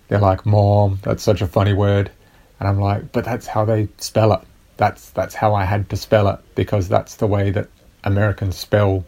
[0.08, 2.10] They're like, "Mom, that's such a funny word,"
[2.58, 4.40] and I'm like, "But that's how they spell it.
[4.78, 7.68] That's that's how I had to spell it because that's the way that
[8.02, 9.04] Americans spell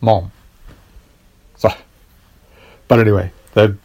[0.00, 0.32] mom."
[1.58, 1.68] So,
[2.88, 3.76] but anyway, the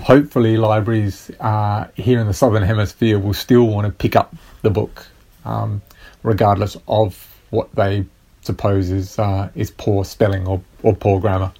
[0.00, 4.70] hopefully libraries uh, here in the southern hemisphere will still want to pick up the
[4.70, 5.08] book,
[5.44, 5.82] um,
[6.22, 8.04] regardless of what they
[8.42, 11.52] suppose is uh, is poor spelling or, or poor grammar.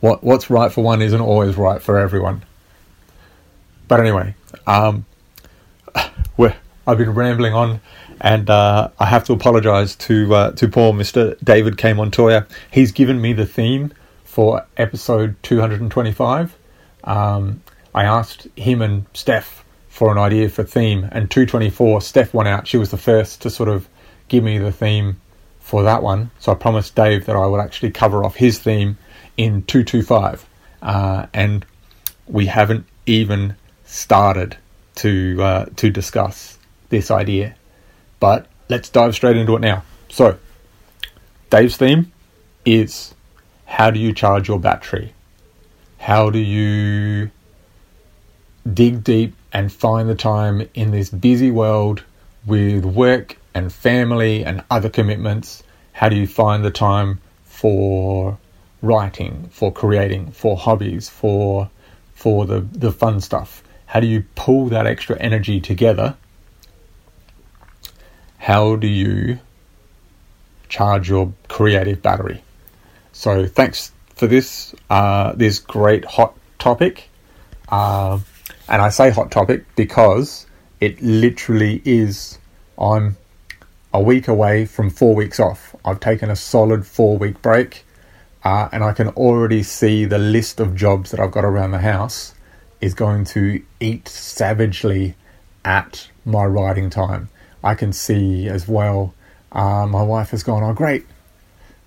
[0.00, 2.42] What what's right for one isn't always right for everyone.
[3.88, 4.34] But anyway,
[4.66, 5.04] um,
[6.86, 7.80] I've been rambling on,
[8.20, 12.46] and uh, I have to apologise to uh, to poor Mister David K Montoya.
[12.70, 13.92] He's given me the theme
[14.24, 16.56] for episode two hundred and twenty five.
[17.04, 17.62] Um,
[17.94, 19.59] I asked him and Steph
[20.00, 21.06] for an idea for theme.
[21.12, 22.66] And 224, Steph went out.
[22.66, 23.86] She was the first to sort of
[24.28, 25.20] give me the theme
[25.58, 26.30] for that one.
[26.38, 28.96] So I promised Dave that I would actually cover off his theme
[29.36, 30.46] in 225.
[30.80, 31.66] Uh, and
[32.26, 34.56] we haven't even started
[34.94, 36.58] to uh, to discuss
[36.88, 37.54] this idea.
[38.20, 39.82] But let's dive straight into it now.
[40.08, 40.38] So,
[41.50, 42.10] Dave's theme
[42.64, 43.14] is
[43.66, 45.12] how do you charge your battery?
[45.98, 47.30] How do you
[48.66, 52.02] dig deep and find the time in this busy world
[52.46, 55.62] with work and family and other commitments.
[55.92, 58.38] How do you find the time for
[58.82, 61.70] writing, for creating, for hobbies, for
[62.14, 63.62] for the, the fun stuff?
[63.86, 66.16] How do you pull that extra energy together?
[68.38, 69.40] How do you
[70.68, 72.42] charge your creative battery?
[73.12, 77.08] So thanks for this uh, this great hot topic.
[77.68, 78.18] Uh,
[78.70, 80.46] and I say hot topic because
[80.80, 82.38] it literally is.
[82.78, 83.16] I'm
[83.92, 85.74] a week away from four weeks off.
[85.84, 87.84] I've taken a solid four week break,
[88.44, 91.80] uh, and I can already see the list of jobs that I've got around the
[91.80, 92.32] house
[92.80, 95.16] is going to eat savagely
[95.64, 97.28] at my writing time.
[97.62, 99.12] I can see as well.
[99.52, 101.04] Uh, my wife has gone, Oh, great,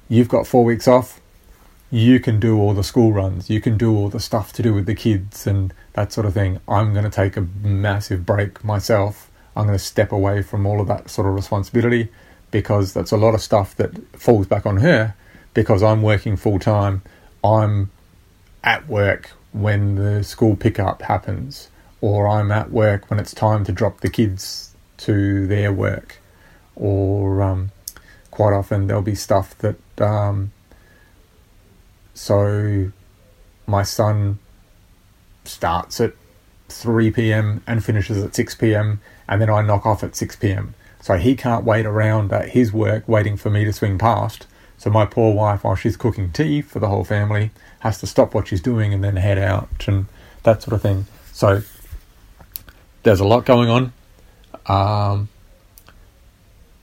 [0.10, 1.22] you've got four weeks off
[1.94, 4.74] you can do all the school runs, you can do all the stuff to do
[4.74, 6.60] with the kids and that sort of thing.
[6.68, 9.30] I'm going to take a massive break myself.
[9.56, 12.10] I'm going to step away from all of that sort of responsibility
[12.52, 15.16] because that's a lot of stuff that falls back on her
[15.54, 17.02] because I'm working full time.
[17.44, 17.92] I'm
[18.64, 21.70] at work when the school pickup happens,
[22.02, 26.20] or I'm at work when it's time to drop the kids to their work,
[26.76, 27.72] or um,
[28.32, 29.78] quite often there'll be stuff that.
[30.02, 30.52] Um,
[32.16, 32.92] so
[33.66, 34.38] my son
[35.46, 36.14] starts at
[36.70, 37.64] 3 p.m.
[37.68, 39.02] and finishes at 6 p.m.
[39.28, 40.74] and then I knock off at 6 p.m.
[41.02, 44.48] So he can't wait around at his work waiting for me to swing past.
[44.78, 48.34] So my poor wife, while she's cooking tea for the whole family, has to stop
[48.34, 50.06] what she's doing and then head out and
[50.44, 51.06] that sort of thing.
[51.32, 51.62] So
[53.04, 53.94] there's a lot going on.
[54.66, 55.30] Um,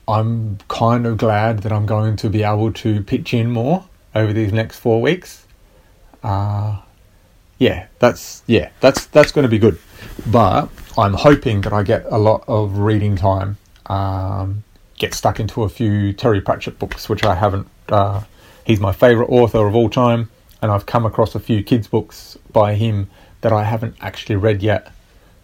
[0.06, 4.32] I'm kind of glad that I'm going to be able to pitch in more over
[4.32, 5.46] these next four weeks.
[6.22, 6.80] Uh,
[7.60, 9.78] yeah, that's yeah, that's that's going to be good.
[10.26, 13.58] But I'm hoping that I get a lot of reading time.
[13.86, 14.64] Um,
[14.98, 17.68] get stuck into a few Terry Pratchett books, which I haven't.
[17.88, 18.22] Uh,
[18.64, 20.30] he's my favourite author of all time,
[20.62, 23.10] and I've come across a few kids' books by him
[23.42, 24.90] that I haven't actually read yet.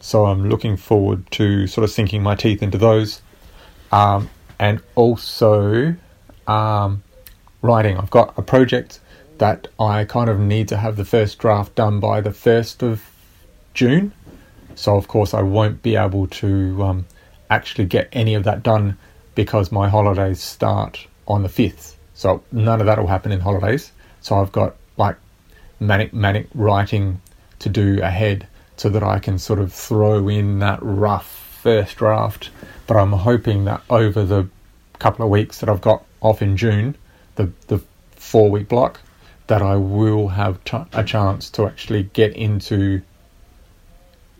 [0.00, 3.20] So I'm looking forward to sort of sinking my teeth into those.
[3.92, 5.94] Um, and also
[6.46, 7.02] um,
[7.62, 7.98] writing.
[7.98, 9.00] I've got a project
[9.38, 13.02] that I kind of need to have the first draft done by the 1st of
[13.74, 14.12] June.
[14.74, 17.06] So, of course, I won't be able to um,
[17.50, 18.98] actually get any of that done
[19.34, 21.94] because my holidays start on the 5th.
[22.14, 23.92] So, none of that will happen in holidays.
[24.20, 25.16] So, I've got like
[25.80, 27.20] manic, manic writing
[27.58, 28.46] to do ahead
[28.76, 32.50] so that I can sort of throw in that rough first draft.
[32.86, 34.48] But I'm hoping that over the
[34.98, 36.96] couple of weeks that I've got off in June,
[37.36, 37.80] the, the
[38.16, 39.00] four week block,
[39.46, 43.02] that I will have ch- a chance to actually get into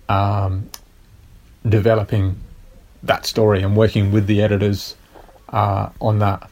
[0.08, 0.68] um,
[1.68, 2.36] developing
[3.02, 4.96] that story and working with the editors
[5.48, 6.50] uh, on that.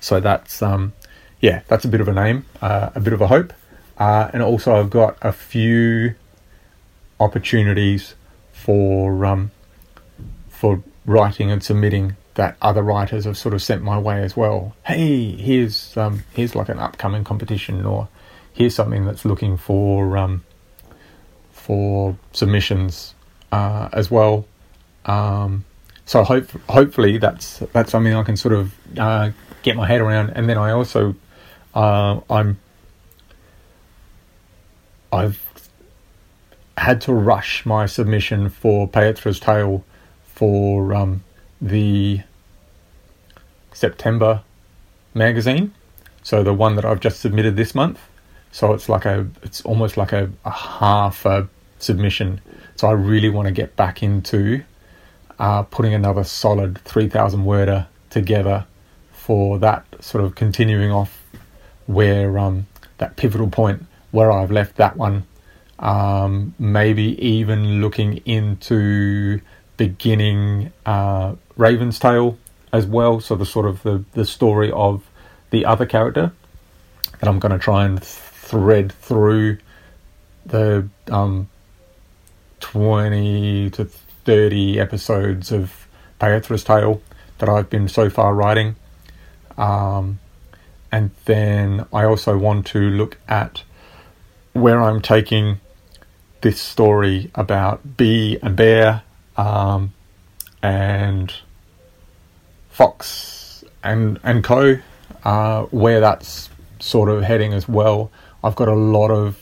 [0.00, 0.92] So that's um,
[1.40, 3.52] yeah, that's a bit of a name, uh, a bit of a hope,
[3.98, 6.14] uh, and also I've got a few
[7.20, 8.14] opportunities
[8.52, 9.50] for um,
[10.48, 14.74] for writing and submitting that other writers have sort of sent my way as well.
[14.84, 18.08] Hey, here's um, here's like an upcoming competition, or
[18.52, 20.44] here's something that's looking for um,
[21.52, 23.14] for submissions
[23.50, 24.46] uh, as well.
[25.04, 25.64] Um,
[26.04, 29.30] so hope hopefully that's that's something I can sort of uh,
[29.62, 31.14] get my head around, and then I also
[31.74, 32.58] uh, I'm
[35.12, 35.46] I've
[36.78, 39.84] had to rush my submission for Paetra's Tale
[40.24, 41.22] for um,
[41.62, 42.20] the
[43.72, 44.42] September
[45.14, 45.72] magazine.
[46.22, 48.00] So the one that I've just submitted this month.
[48.50, 51.48] So it's like a, it's almost like a, a half a
[51.78, 52.40] submission.
[52.76, 54.62] So I really want to get back into
[55.38, 58.66] uh, putting another solid 3,000 worder together
[59.12, 61.22] for that sort of continuing off
[61.86, 62.66] where um,
[62.98, 65.24] that pivotal point where I've left that one.
[65.78, 69.40] Um, maybe even looking into
[69.76, 72.38] beginning uh, Raven's Tale
[72.72, 73.20] as well.
[73.20, 75.08] So the sort of the, the story of
[75.50, 76.32] the other character
[77.20, 79.58] that I'm going to try and thread through
[80.44, 81.48] the um,
[82.60, 85.86] 20 to 30 episodes of
[86.20, 87.02] Paetra's Tale
[87.38, 88.76] that I've been so far writing.
[89.58, 90.18] Um,
[90.90, 93.62] and then I also want to look at
[94.52, 95.60] where I'm taking
[96.42, 99.02] this story about Bee and Bear
[99.36, 99.92] um,
[100.62, 101.32] and
[102.70, 104.78] Fox and and Co.
[105.24, 108.10] Uh, where that's sort of heading as well.
[108.42, 109.38] I've got a lot of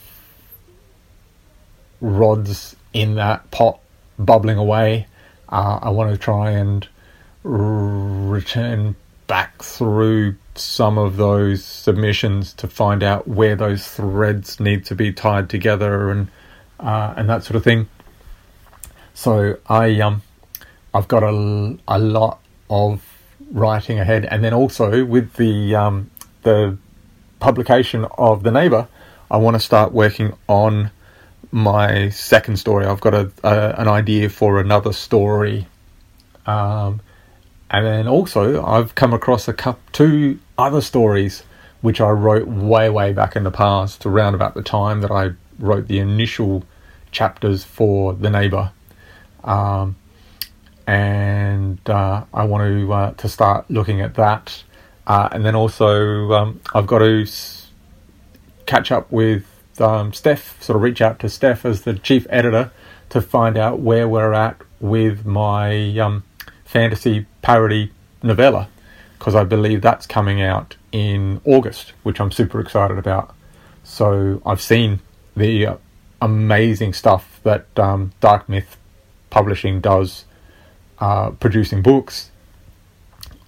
[2.01, 3.79] rods in that pot
[4.19, 5.07] bubbling away.
[5.49, 6.87] Uh, I want to try and
[7.43, 8.95] return
[9.27, 15.11] back through some of those submissions to find out where those threads need to be
[15.11, 16.27] tied together and
[16.79, 17.87] uh, and that sort of thing.
[19.21, 20.23] So I um
[20.95, 22.39] I've got a, a lot
[22.71, 23.03] of
[23.51, 26.09] writing ahead, and then also with the um,
[26.41, 26.75] the
[27.39, 28.87] publication of the neighbor,
[29.29, 30.89] I want to start working on
[31.51, 32.87] my second story.
[32.87, 35.67] I've got a, a an idea for another story,
[36.47, 36.99] um,
[37.69, 41.43] and then also I've come across a couple two other stories
[41.81, 45.33] which I wrote way way back in the past, around about the time that I
[45.59, 46.63] wrote the initial
[47.11, 48.71] chapters for the neighbor.
[49.43, 49.95] Um,
[50.87, 54.63] and uh, I want to uh, to start looking at that.
[55.07, 57.71] Uh, and then also, um, I've got to s-
[58.65, 59.45] catch up with
[59.79, 62.71] um, Steph, sort of reach out to Steph as the chief editor
[63.09, 66.23] to find out where we're at with my um,
[66.65, 67.91] fantasy parody
[68.23, 68.69] novella,
[69.17, 73.35] because I believe that's coming out in August, which I'm super excited about.
[73.83, 74.99] So I've seen
[75.35, 75.75] the uh,
[76.21, 78.77] amazing stuff that um, Dark Myth
[79.31, 80.25] Publishing does,
[80.99, 82.29] uh, producing books.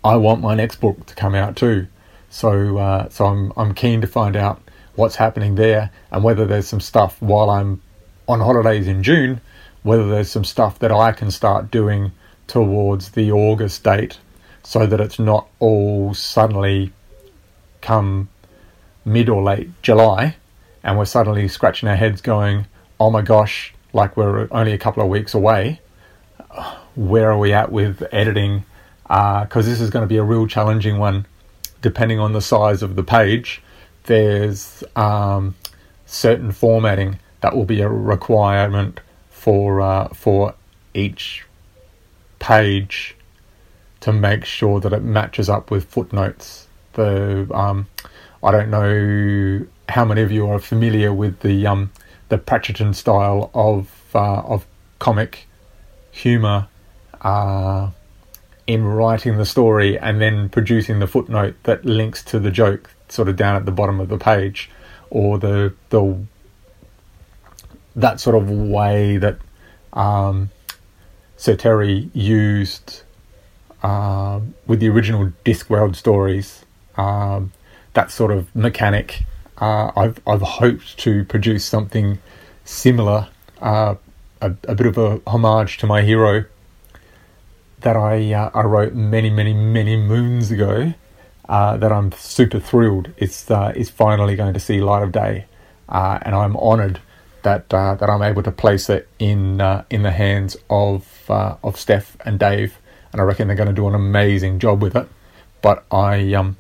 [0.03, 1.88] I want my next book to come out too.
[2.31, 4.59] So uh, so I'm I'm keen to find out
[4.95, 7.81] what's happening there and whether there's some stuff while I'm
[8.27, 9.39] on holidays in June,
[9.84, 12.11] whether there's some stuff that I can start doing
[12.47, 14.17] towards the August date
[14.63, 16.91] so that it's not all suddenly
[17.81, 18.29] come
[19.05, 20.36] mid or late July
[20.84, 22.65] and we're suddenly scratching our heads going,
[22.99, 25.79] oh my gosh, like we're only a couple of weeks away.
[26.95, 28.65] Where are we at with editing?
[29.03, 31.25] Because uh, this is going to be a real challenging one,
[31.81, 33.61] depending on the size of the page.
[34.03, 35.55] There's um,
[36.05, 40.55] certain formatting that will be a requirement for uh, for
[40.93, 41.45] each
[42.39, 43.15] page
[44.01, 46.67] to make sure that it matches up with footnotes.
[46.93, 47.87] The um,
[48.43, 51.91] I don't know how many of you are familiar with the um,
[52.34, 54.65] the Pratchettian style of uh, of
[54.97, 55.47] comic
[56.11, 56.67] humor
[57.21, 57.91] uh,
[58.65, 63.29] in writing the story and then producing the footnote that links to the joke, sort
[63.29, 64.71] of down at the bottom of the page,
[65.11, 66.17] or the the
[67.95, 69.38] that sort of way that
[69.93, 70.49] um,
[71.38, 73.03] Sir Terry used
[73.84, 76.65] uh, with the original Discworld stories.
[76.97, 77.51] Um,
[77.93, 79.21] that sort of mechanic.
[79.64, 82.20] Uh, I've I've hoped to produce something
[82.66, 83.30] similar,
[83.61, 83.95] uh,
[84.41, 86.43] a, a, bit of a homage to my hero
[87.80, 90.93] that I uh, I wrote many many many moons ago.
[91.47, 95.45] Uh, that I'm super thrilled it's uh, is finally going to see light of day,
[95.88, 96.99] and I'm honoured
[97.43, 102.38] that that I'm able to place it in in the hands of of Steph and
[102.38, 102.80] Dave,
[103.14, 105.07] and I reckon they're going to do an amazing job with it.
[105.61, 106.57] But I um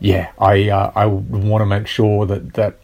[0.00, 2.78] yeah, I uh, I want to make sure that that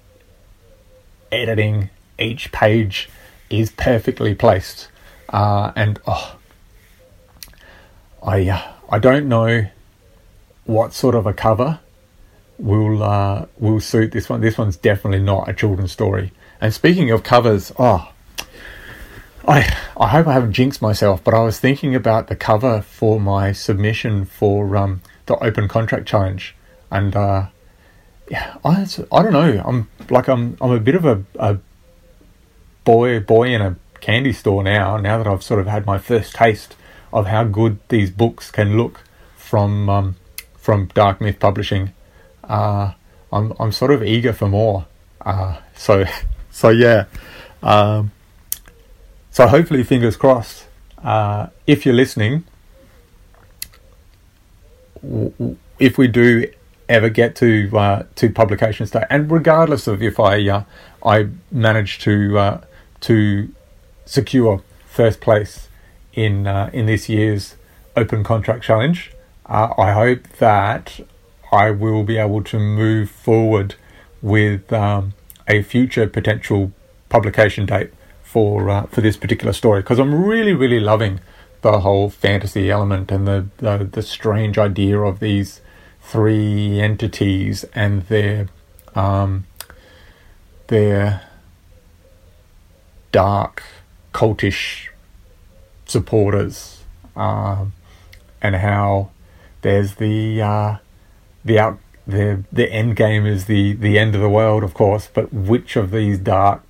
[1.33, 1.89] editing
[2.19, 3.09] each page
[3.49, 4.89] is perfectly placed,
[5.31, 6.37] uh, and oh,
[8.23, 9.67] I uh, I don't know
[10.67, 11.81] what sort of a cover
[12.59, 14.43] will uh, will suit this one.
[14.43, 16.33] This one's definitely not a children's story.
[16.61, 18.13] And speaking of covers, oh,
[19.49, 23.19] I I hope I haven't jinxed myself, but I was thinking about the cover for
[23.19, 26.55] my submission for um, the Open Contact Challenge
[26.91, 27.47] and uh,
[28.31, 29.63] yeah, I, I don't know.
[29.65, 31.59] I'm like I'm I'm a bit of a, a
[32.85, 34.97] boy boy in a candy store now.
[34.97, 36.77] Now that I've sort of had my first taste
[37.13, 39.03] of how good these books can look
[39.37, 40.17] from um,
[40.57, 41.93] from Dark Myth Publishing,
[42.45, 42.93] uh,
[43.33, 44.87] I'm I'm sort of eager for more.
[45.21, 46.05] Uh, so
[46.51, 47.05] so yeah.
[47.63, 48.13] Um,
[49.31, 50.67] so hopefully, fingers crossed.
[51.03, 52.45] Uh, if you're listening,
[55.79, 56.51] if we do
[56.89, 60.65] ever get to uh, to publication stage, and regardless of if I uh,
[61.05, 62.61] I manage to uh,
[63.01, 63.53] to
[64.05, 65.69] secure first place
[66.13, 67.57] in uh, in this year's
[67.97, 69.13] Open Contact Challenge,
[69.47, 71.01] uh, I hope that
[71.53, 73.75] I will be able to move forward
[74.23, 75.15] with um,
[75.49, 76.73] a future potential
[77.09, 79.81] publication date for uh, for this particular story.
[79.81, 81.21] Because I'm really really loving
[81.63, 85.61] the whole fantasy element and the, the the strange idea of these
[86.07, 88.49] three entities and their
[88.95, 89.45] um,
[90.69, 91.23] their
[93.11, 93.63] dark
[94.15, 94.89] cultish
[95.85, 96.83] supporters
[97.17, 97.73] um,
[98.41, 99.11] and how
[99.63, 100.77] there's the uh,
[101.45, 105.09] the out the the end game is the the end of the world of course
[105.13, 106.63] but which of these dark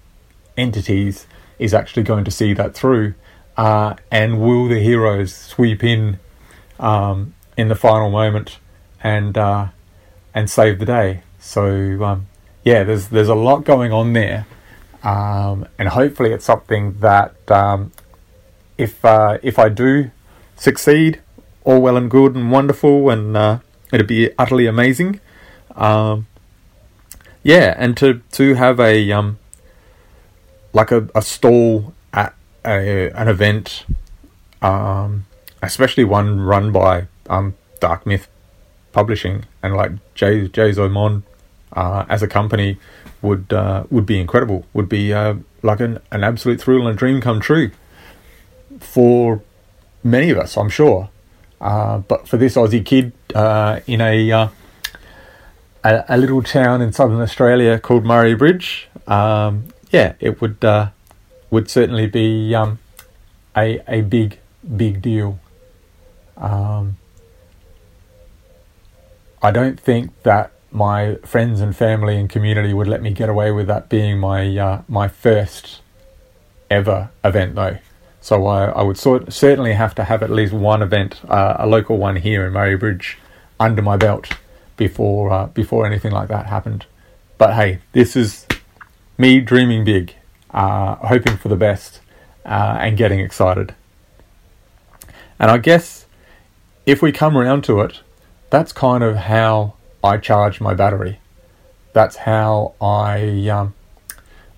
[0.56, 1.26] entities
[1.58, 3.14] is actually going to see that through?
[3.56, 6.18] Uh, and will the heroes sweep in
[6.78, 8.58] um, in the final moment
[9.02, 9.68] and uh,
[10.34, 11.22] and save the day.
[11.38, 12.26] So um,
[12.64, 14.46] yeah, there's there's a lot going on there,
[15.02, 17.92] um, and hopefully it's something that um,
[18.76, 20.10] if uh, if I do
[20.56, 21.20] succeed,
[21.64, 23.58] all well and good and wonderful, and uh,
[23.92, 25.20] it'd be utterly amazing.
[25.74, 26.26] Um,
[27.42, 29.38] yeah, and to to have a um,
[30.72, 32.34] like a, a stall at
[32.64, 33.86] a, an event,
[34.60, 35.26] um,
[35.62, 37.06] especially one run by
[37.80, 38.28] Dark Myth
[38.96, 41.22] publishing and like Jay Jazo Mon
[41.74, 42.78] uh, as a company
[43.20, 44.64] would uh, would be incredible.
[44.72, 47.70] Would be uh, like an, an absolute thrill and a dream come true
[48.80, 49.42] for
[50.02, 51.10] many of us, I'm sure.
[51.60, 54.48] Uh, but for this Aussie kid uh, in a, uh,
[55.84, 60.64] a, a little town in southern Australia called Murray Bridge, um, yeah, it would
[61.50, 62.78] would certainly be um,
[63.54, 65.38] a a big big deal.
[66.38, 66.96] Um,
[69.46, 73.52] I don't think that my friends and family and community would let me get away
[73.52, 75.82] with that being my uh, my first
[76.68, 77.78] ever event though.
[78.20, 81.66] So I, I would sort, certainly have to have at least one event, uh, a
[81.68, 83.18] local one here in Murray Bridge,
[83.60, 84.26] under my belt
[84.76, 86.84] before uh, before anything like that happened.
[87.38, 88.48] But hey, this is
[89.16, 90.16] me dreaming big,
[90.50, 92.00] uh, hoping for the best,
[92.44, 93.76] uh, and getting excited.
[95.38, 96.06] And I guess
[96.84, 98.00] if we come around to it,
[98.50, 101.20] that's kind of how I charge my battery.
[101.92, 103.74] That's how I um,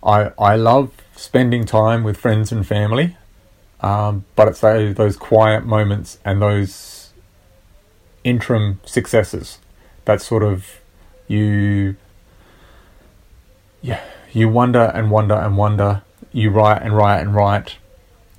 [0.03, 3.16] I I love spending time with friends and family,
[3.80, 7.12] um, but it's those, those quiet moments and those
[8.24, 9.59] interim successes
[10.05, 10.80] that sort of
[11.28, 11.97] you
[13.80, 14.01] yeah
[14.32, 16.03] you wonder and wonder and wonder.
[16.32, 17.78] You write and write and write.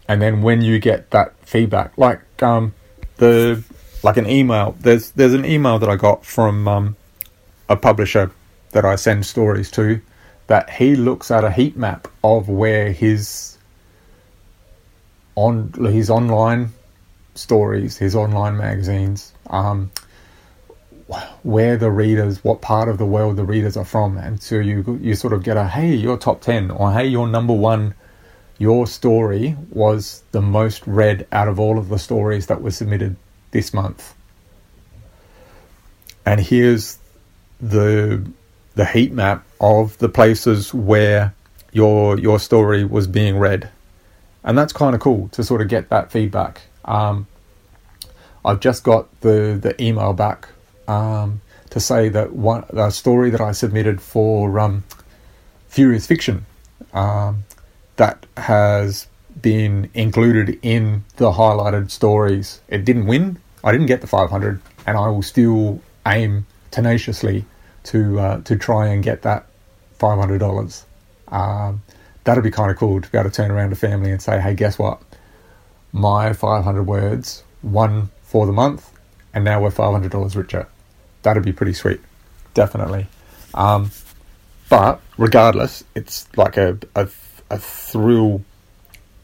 [0.07, 2.73] And then when you get that feedback like um
[3.17, 3.63] the
[4.03, 4.75] like an email.
[4.79, 6.95] There's there's an email that I got from um
[7.67, 8.31] a publisher
[8.71, 10.01] that I send stories to
[10.47, 13.57] that he looks at a heat map of where his
[15.35, 16.71] on his online
[17.35, 19.91] stories, his online magazines, um,
[21.43, 24.99] where the readers, what part of the world the readers are from, and so you
[25.01, 27.93] you sort of get a hey, your top ten, or hey, your number one,
[28.57, 33.15] your story was the most read out of all of the stories that were submitted
[33.51, 34.15] this month,
[36.25, 36.97] and here's
[37.59, 38.25] the
[38.75, 41.33] the heat map of the places where
[41.71, 43.69] your your story was being read,
[44.43, 46.61] and that's kind of cool to sort of get that feedback.
[46.85, 47.27] Um,
[48.43, 50.49] I've just got the the email back
[50.87, 54.83] um, to say that one the story that I submitted for um,
[55.67, 56.45] Furious Fiction
[56.93, 57.43] um,
[57.97, 59.07] that has
[59.41, 62.61] been included in the highlighted stories.
[62.67, 63.39] It didn't win.
[63.63, 67.45] I didn't get the 500, and I will still aim tenaciously
[67.83, 69.45] to uh, to try and get that
[69.97, 70.85] five hundred dollars.
[71.29, 71.83] Um,
[72.23, 74.39] that'd be kind of cool to be able to turn around to family and say,
[74.39, 75.01] "Hey, guess what?
[75.91, 78.89] My five hundred words won for the month,
[79.33, 80.67] and now we're five hundred dollars richer."
[81.23, 81.99] That'd be pretty sweet,
[82.53, 83.07] definitely.
[83.53, 83.91] Um,
[84.69, 87.07] but regardless, it's like a, a
[87.49, 88.43] a thrill.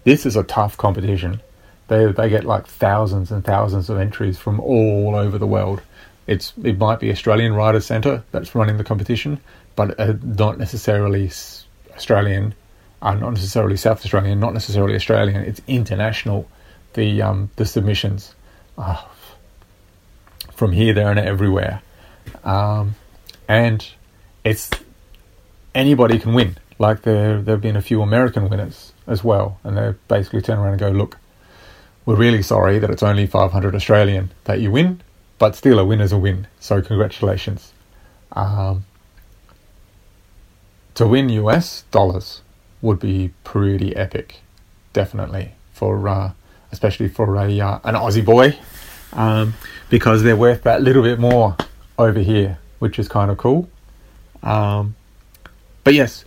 [0.05, 1.41] This is a tough competition.
[1.89, 5.81] They they get like thousands and thousands of entries from all over the world
[6.27, 9.39] it's it might be Australian Writers Centre that's running the competition,
[9.75, 11.29] but uh, not necessarily
[11.95, 12.55] Australian,
[13.01, 15.41] uh, not necessarily South Australian, not necessarily Australian.
[15.41, 16.49] It's international.
[16.93, 18.33] The um, the submissions
[18.77, 19.03] uh,
[20.53, 21.81] from here, there, and everywhere,
[22.43, 22.95] um,
[23.47, 23.85] and
[24.43, 24.69] it's
[25.75, 26.57] anybody can win.
[26.79, 30.57] Like there there have been a few American winners as well, and they basically turn
[30.57, 31.17] around and go, look,
[32.05, 35.01] we're really sorry that it's only 500 Australian that you win
[35.37, 36.47] but still a win is a win.
[36.59, 37.73] So congratulations.
[38.31, 38.85] Um,
[40.95, 42.41] to win US dollars
[42.81, 44.41] would be pretty epic,
[44.93, 46.31] definitely for uh,
[46.71, 48.57] especially for a uh, an Aussie boy,
[49.13, 49.53] um,
[49.89, 51.55] because they're worth that little bit more
[51.97, 53.69] over here, which is kind of cool.
[54.43, 54.95] Um,
[55.83, 56.23] but yes,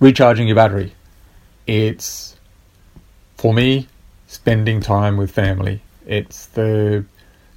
[0.00, 0.94] recharging your battery.
[1.66, 2.36] It's
[3.36, 3.88] for me
[4.26, 5.80] spending time with family.
[6.06, 7.04] It's the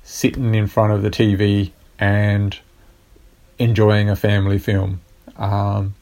[0.03, 2.57] sitting in front of the TV and
[3.59, 5.01] enjoying a family film.
[5.35, 5.95] Um,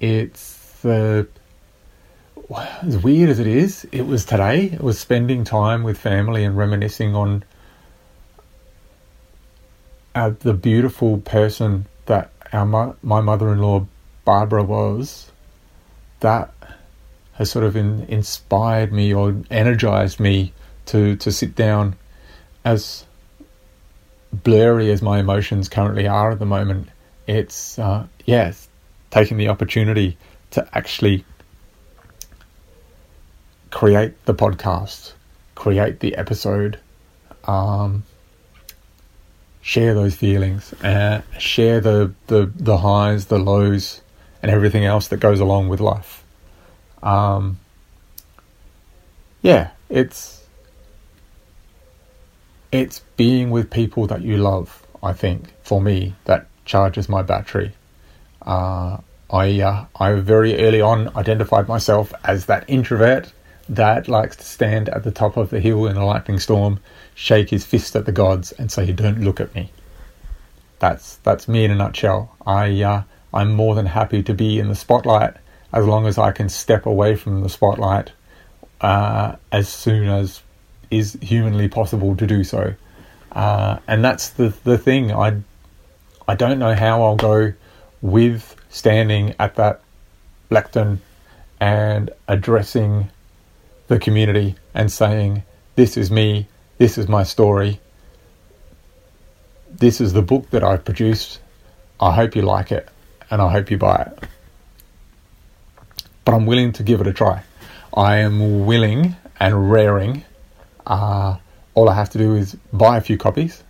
[0.00, 1.28] it's the
[2.82, 4.66] as weird as it is, it was today.
[4.66, 7.44] It was spending time with family and reminiscing on
[10.14, 13.86] uh, the beautiful person that our my mother-in-law
[14.24, 15.30] Barbara was.
[16.20, 16.53] That
[17.34, 20.52] has sort of in, inspired me or energized me
[20.86, 21.96] to to sit down
[22.64, 23.04] as
[24.42, 26.88] blurry as my emotions currently are at the moment,
[27.26, 28.52] it's uh, yeah,
[29.10, 30.16] taking the opportunity
[30.50, 31.24] to actually
[33.70, 35.12] create the podcast,
[35.54, 36.78] create the episode,
[37.44, 38.02] um,
[39.60, 44.00] share those feelings, uh, share the, the the highs, the lows,
[44.42, 46.23] and everything else that goes along with life.
[47.04, 47.60] Um,
[49.42, 50.42] yeah, it's
[52.72, 54.84] it's being with people that you love.
[55.02, 57.74] I think for me that charges my battery.
[58.42, 58.98] Uh,
[59.30, 63.32] I uh, I very early on identified myself as that introvert
[63.68, 66.80] that likes to stand at the top of the hill in a lightning storm,
[67.14, 69.70] shake his fist at the gods, and say, "Don't look at me."
[70.78, 72.34] That's that's me in a nutshell.
[72.46, 73.02] I uh,
[73.34, 75.34] I'm more than happy to be in the spotlight
[75.74, 78.12] as long as I can step away from the spotlight
[78.80, 80.40] uh, as soon as
[80.90, 82.74] is humanly possible to do so.
[83.32, 85.12] Uh, and that's the the thing.
[85.12, 85.42] I
[86.26, 87.52] I don't know how I'll go
[88.00, 89.80] with standing at that
[90.50, 91.00] lectern
[91.60, 93.10] and addressing
[93.88, 95.42] the community and saying,
[95.74, 96.46] This is me,
[96.78, 97.80] this is my story,
[99.70, 101.40] this is the book that I've produced.
[102.00, 102.88] I hope you like it
[103.30, 104.28] and I hope you buy it.
[106.24, 107.42] But I'm willing to give it a try.
[107.96, 110.24] I am willing and raring.
[110.86, 111.36] Uh,
[111.74, 113.62] all I have to do is buy a few copies,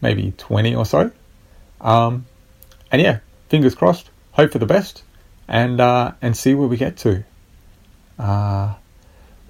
[0.00, 1.10] maybe 20 or so.
[1.80, 2.26] Um,
[2.90, 5.02] and yeah, fingers crossed, hope for the best,
[5.48, 7.24] and uh, and see where we get to.
[8.18, 8.74] Uh,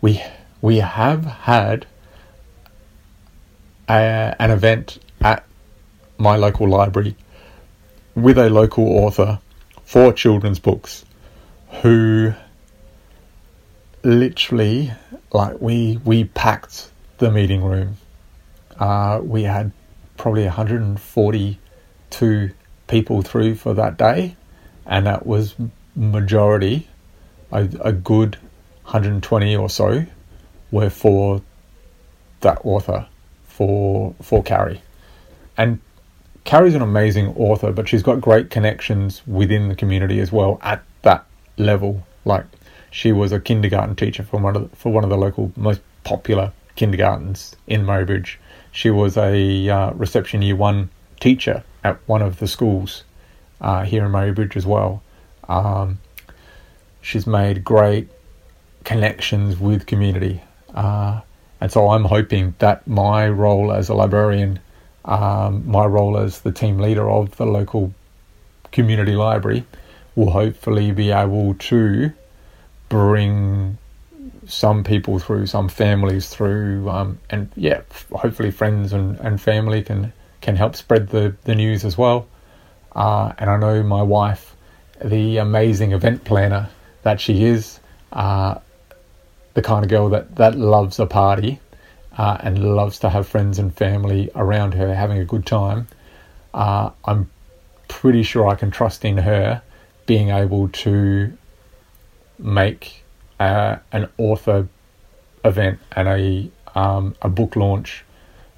[0.01, 0.23] we
[0.61, 1.87] we have had
[3.89, 5.45] a, an event at
[6.19, 7.17] my local library
[8.15, 9.41] with a local author
[9.85, 11.05] for children's books
[11.83, 12.33] who
[14.03, 14.93] literally
[15.33, 17.97] like we we packed the meeting room
[18.79, 19.71] uh, we had
[20.17, 22.51] probably 142
[22.87, 24.35] people through for that day
[24.87, 25.55] and that was
[25.95, 26.89] majority
[27.53, 28.37] a, a good
[28.85, 30.07] 120 or so
[30.71, 31.43] were for
[32.41, 33.07] that author
[33.45, 34.81] for for Carrie
[35.57, 35.81] and
[36.45, 40.83] Carrie's an amazing author, but she's got great connections within the community as well at
[41.03, 41.27] that
[41.59, 42.07] level.
[42.25, 42.47] Like
[42.91, 45.81] she was a kindergarten teacher for one of the, for one of the local most
[46.05, 48.39] popular kindergartens in Murray Bridge.
[48.73, 53.05] She was a uh, reception year one teacher at one of the schools
[53.61, 55.03] uh, here in Murray Bridge as well.
[55.49, 55.99] Um,
[57.01, 58.09] she's made great
[58.85, 60.43] connections with community,
[60.75, 61.21] uh,
[61.61, 64.61] and so I'm hoping that my role as a librarian
[65.05, 67.95] um, my role as the team leader of the local
[68.71, 69.65] community library
[70.15, 72.13] will hopefully be able to
[72.91, 73.79] bring
[74.47, 77.81] some people through, some families through, um, and yeah,
[78.13, 80.13] hopefully friends and, and family can
[80.43, 82.27] can help spread the, the news as well.
[82.95, 84.57] Uh, and I know my wife,
[85.03, 86.69] the amazing event planner
[87.03, 87.79] that she is,
[88.13, 88.59] uh,
[89.55, 91.61] the kind of girl that, that loves a party
[92.17, 95.87] uh, and loves to have friends and family around her having a good time,
[96.55, 97.31] uh, I'm
[97.89, 99.63] pretty sure I can trust in her
[100.07, 101.37] being able to
[102.43, 103.05] make
[103.39, 104.69] uh, an author
[105.45, 108.05] event and a um, a book launch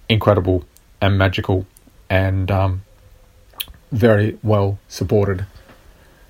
[0.09, 0.65] incredible
[1.01, 1.67] and magical
[2.11, 2.83] and um,
[3.91, 5.47] very well supported.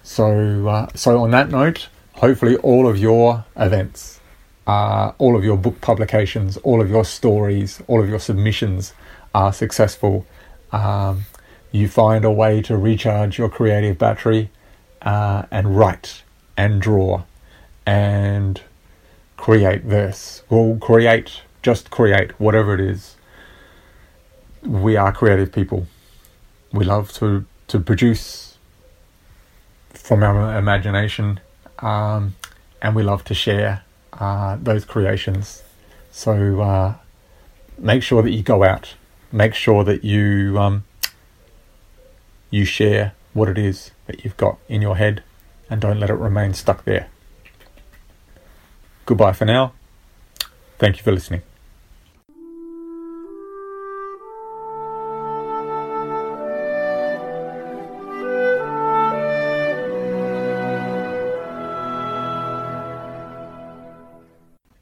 [0.02, 4.20] So uh, so on that note, hopefully all of your events
[4.66, 8.92] uh, all of your book publications, all of your stories, all of your submissions
[9.34, 10.26] are successful.
[10.70, 11.24] Um,
[11.72, 14.50] you find a way to recharge your creative battery
[15.00, 16.22] uh, and write
[16.56, 17.22] and draw
[17.86, 18.60] and
[19.36, 20.42] create this.
[20.48, 23.16] or create, just create, whatever it is.
[24.62, 25.86] We are creative people.
[26.72, 28.56] We love to, to produce
[29.90, 31.40] from our imagination
[31.82, 32.34] um,
[32.80, 35.62] and we love to share uh, those creations.
[36.10, 36.94] So uh,
[37.78, 38.94] make sure that you go out.
[39.30, 40.84] Make sure that you um,
[42.50, 45.22] you share what it is that you've got in your head,
[45.70, 47.08] and don't let it remain stuck there.
[49.06, 49.72] Goodbye for now.
[50.78, 51.42] Thank you for listening.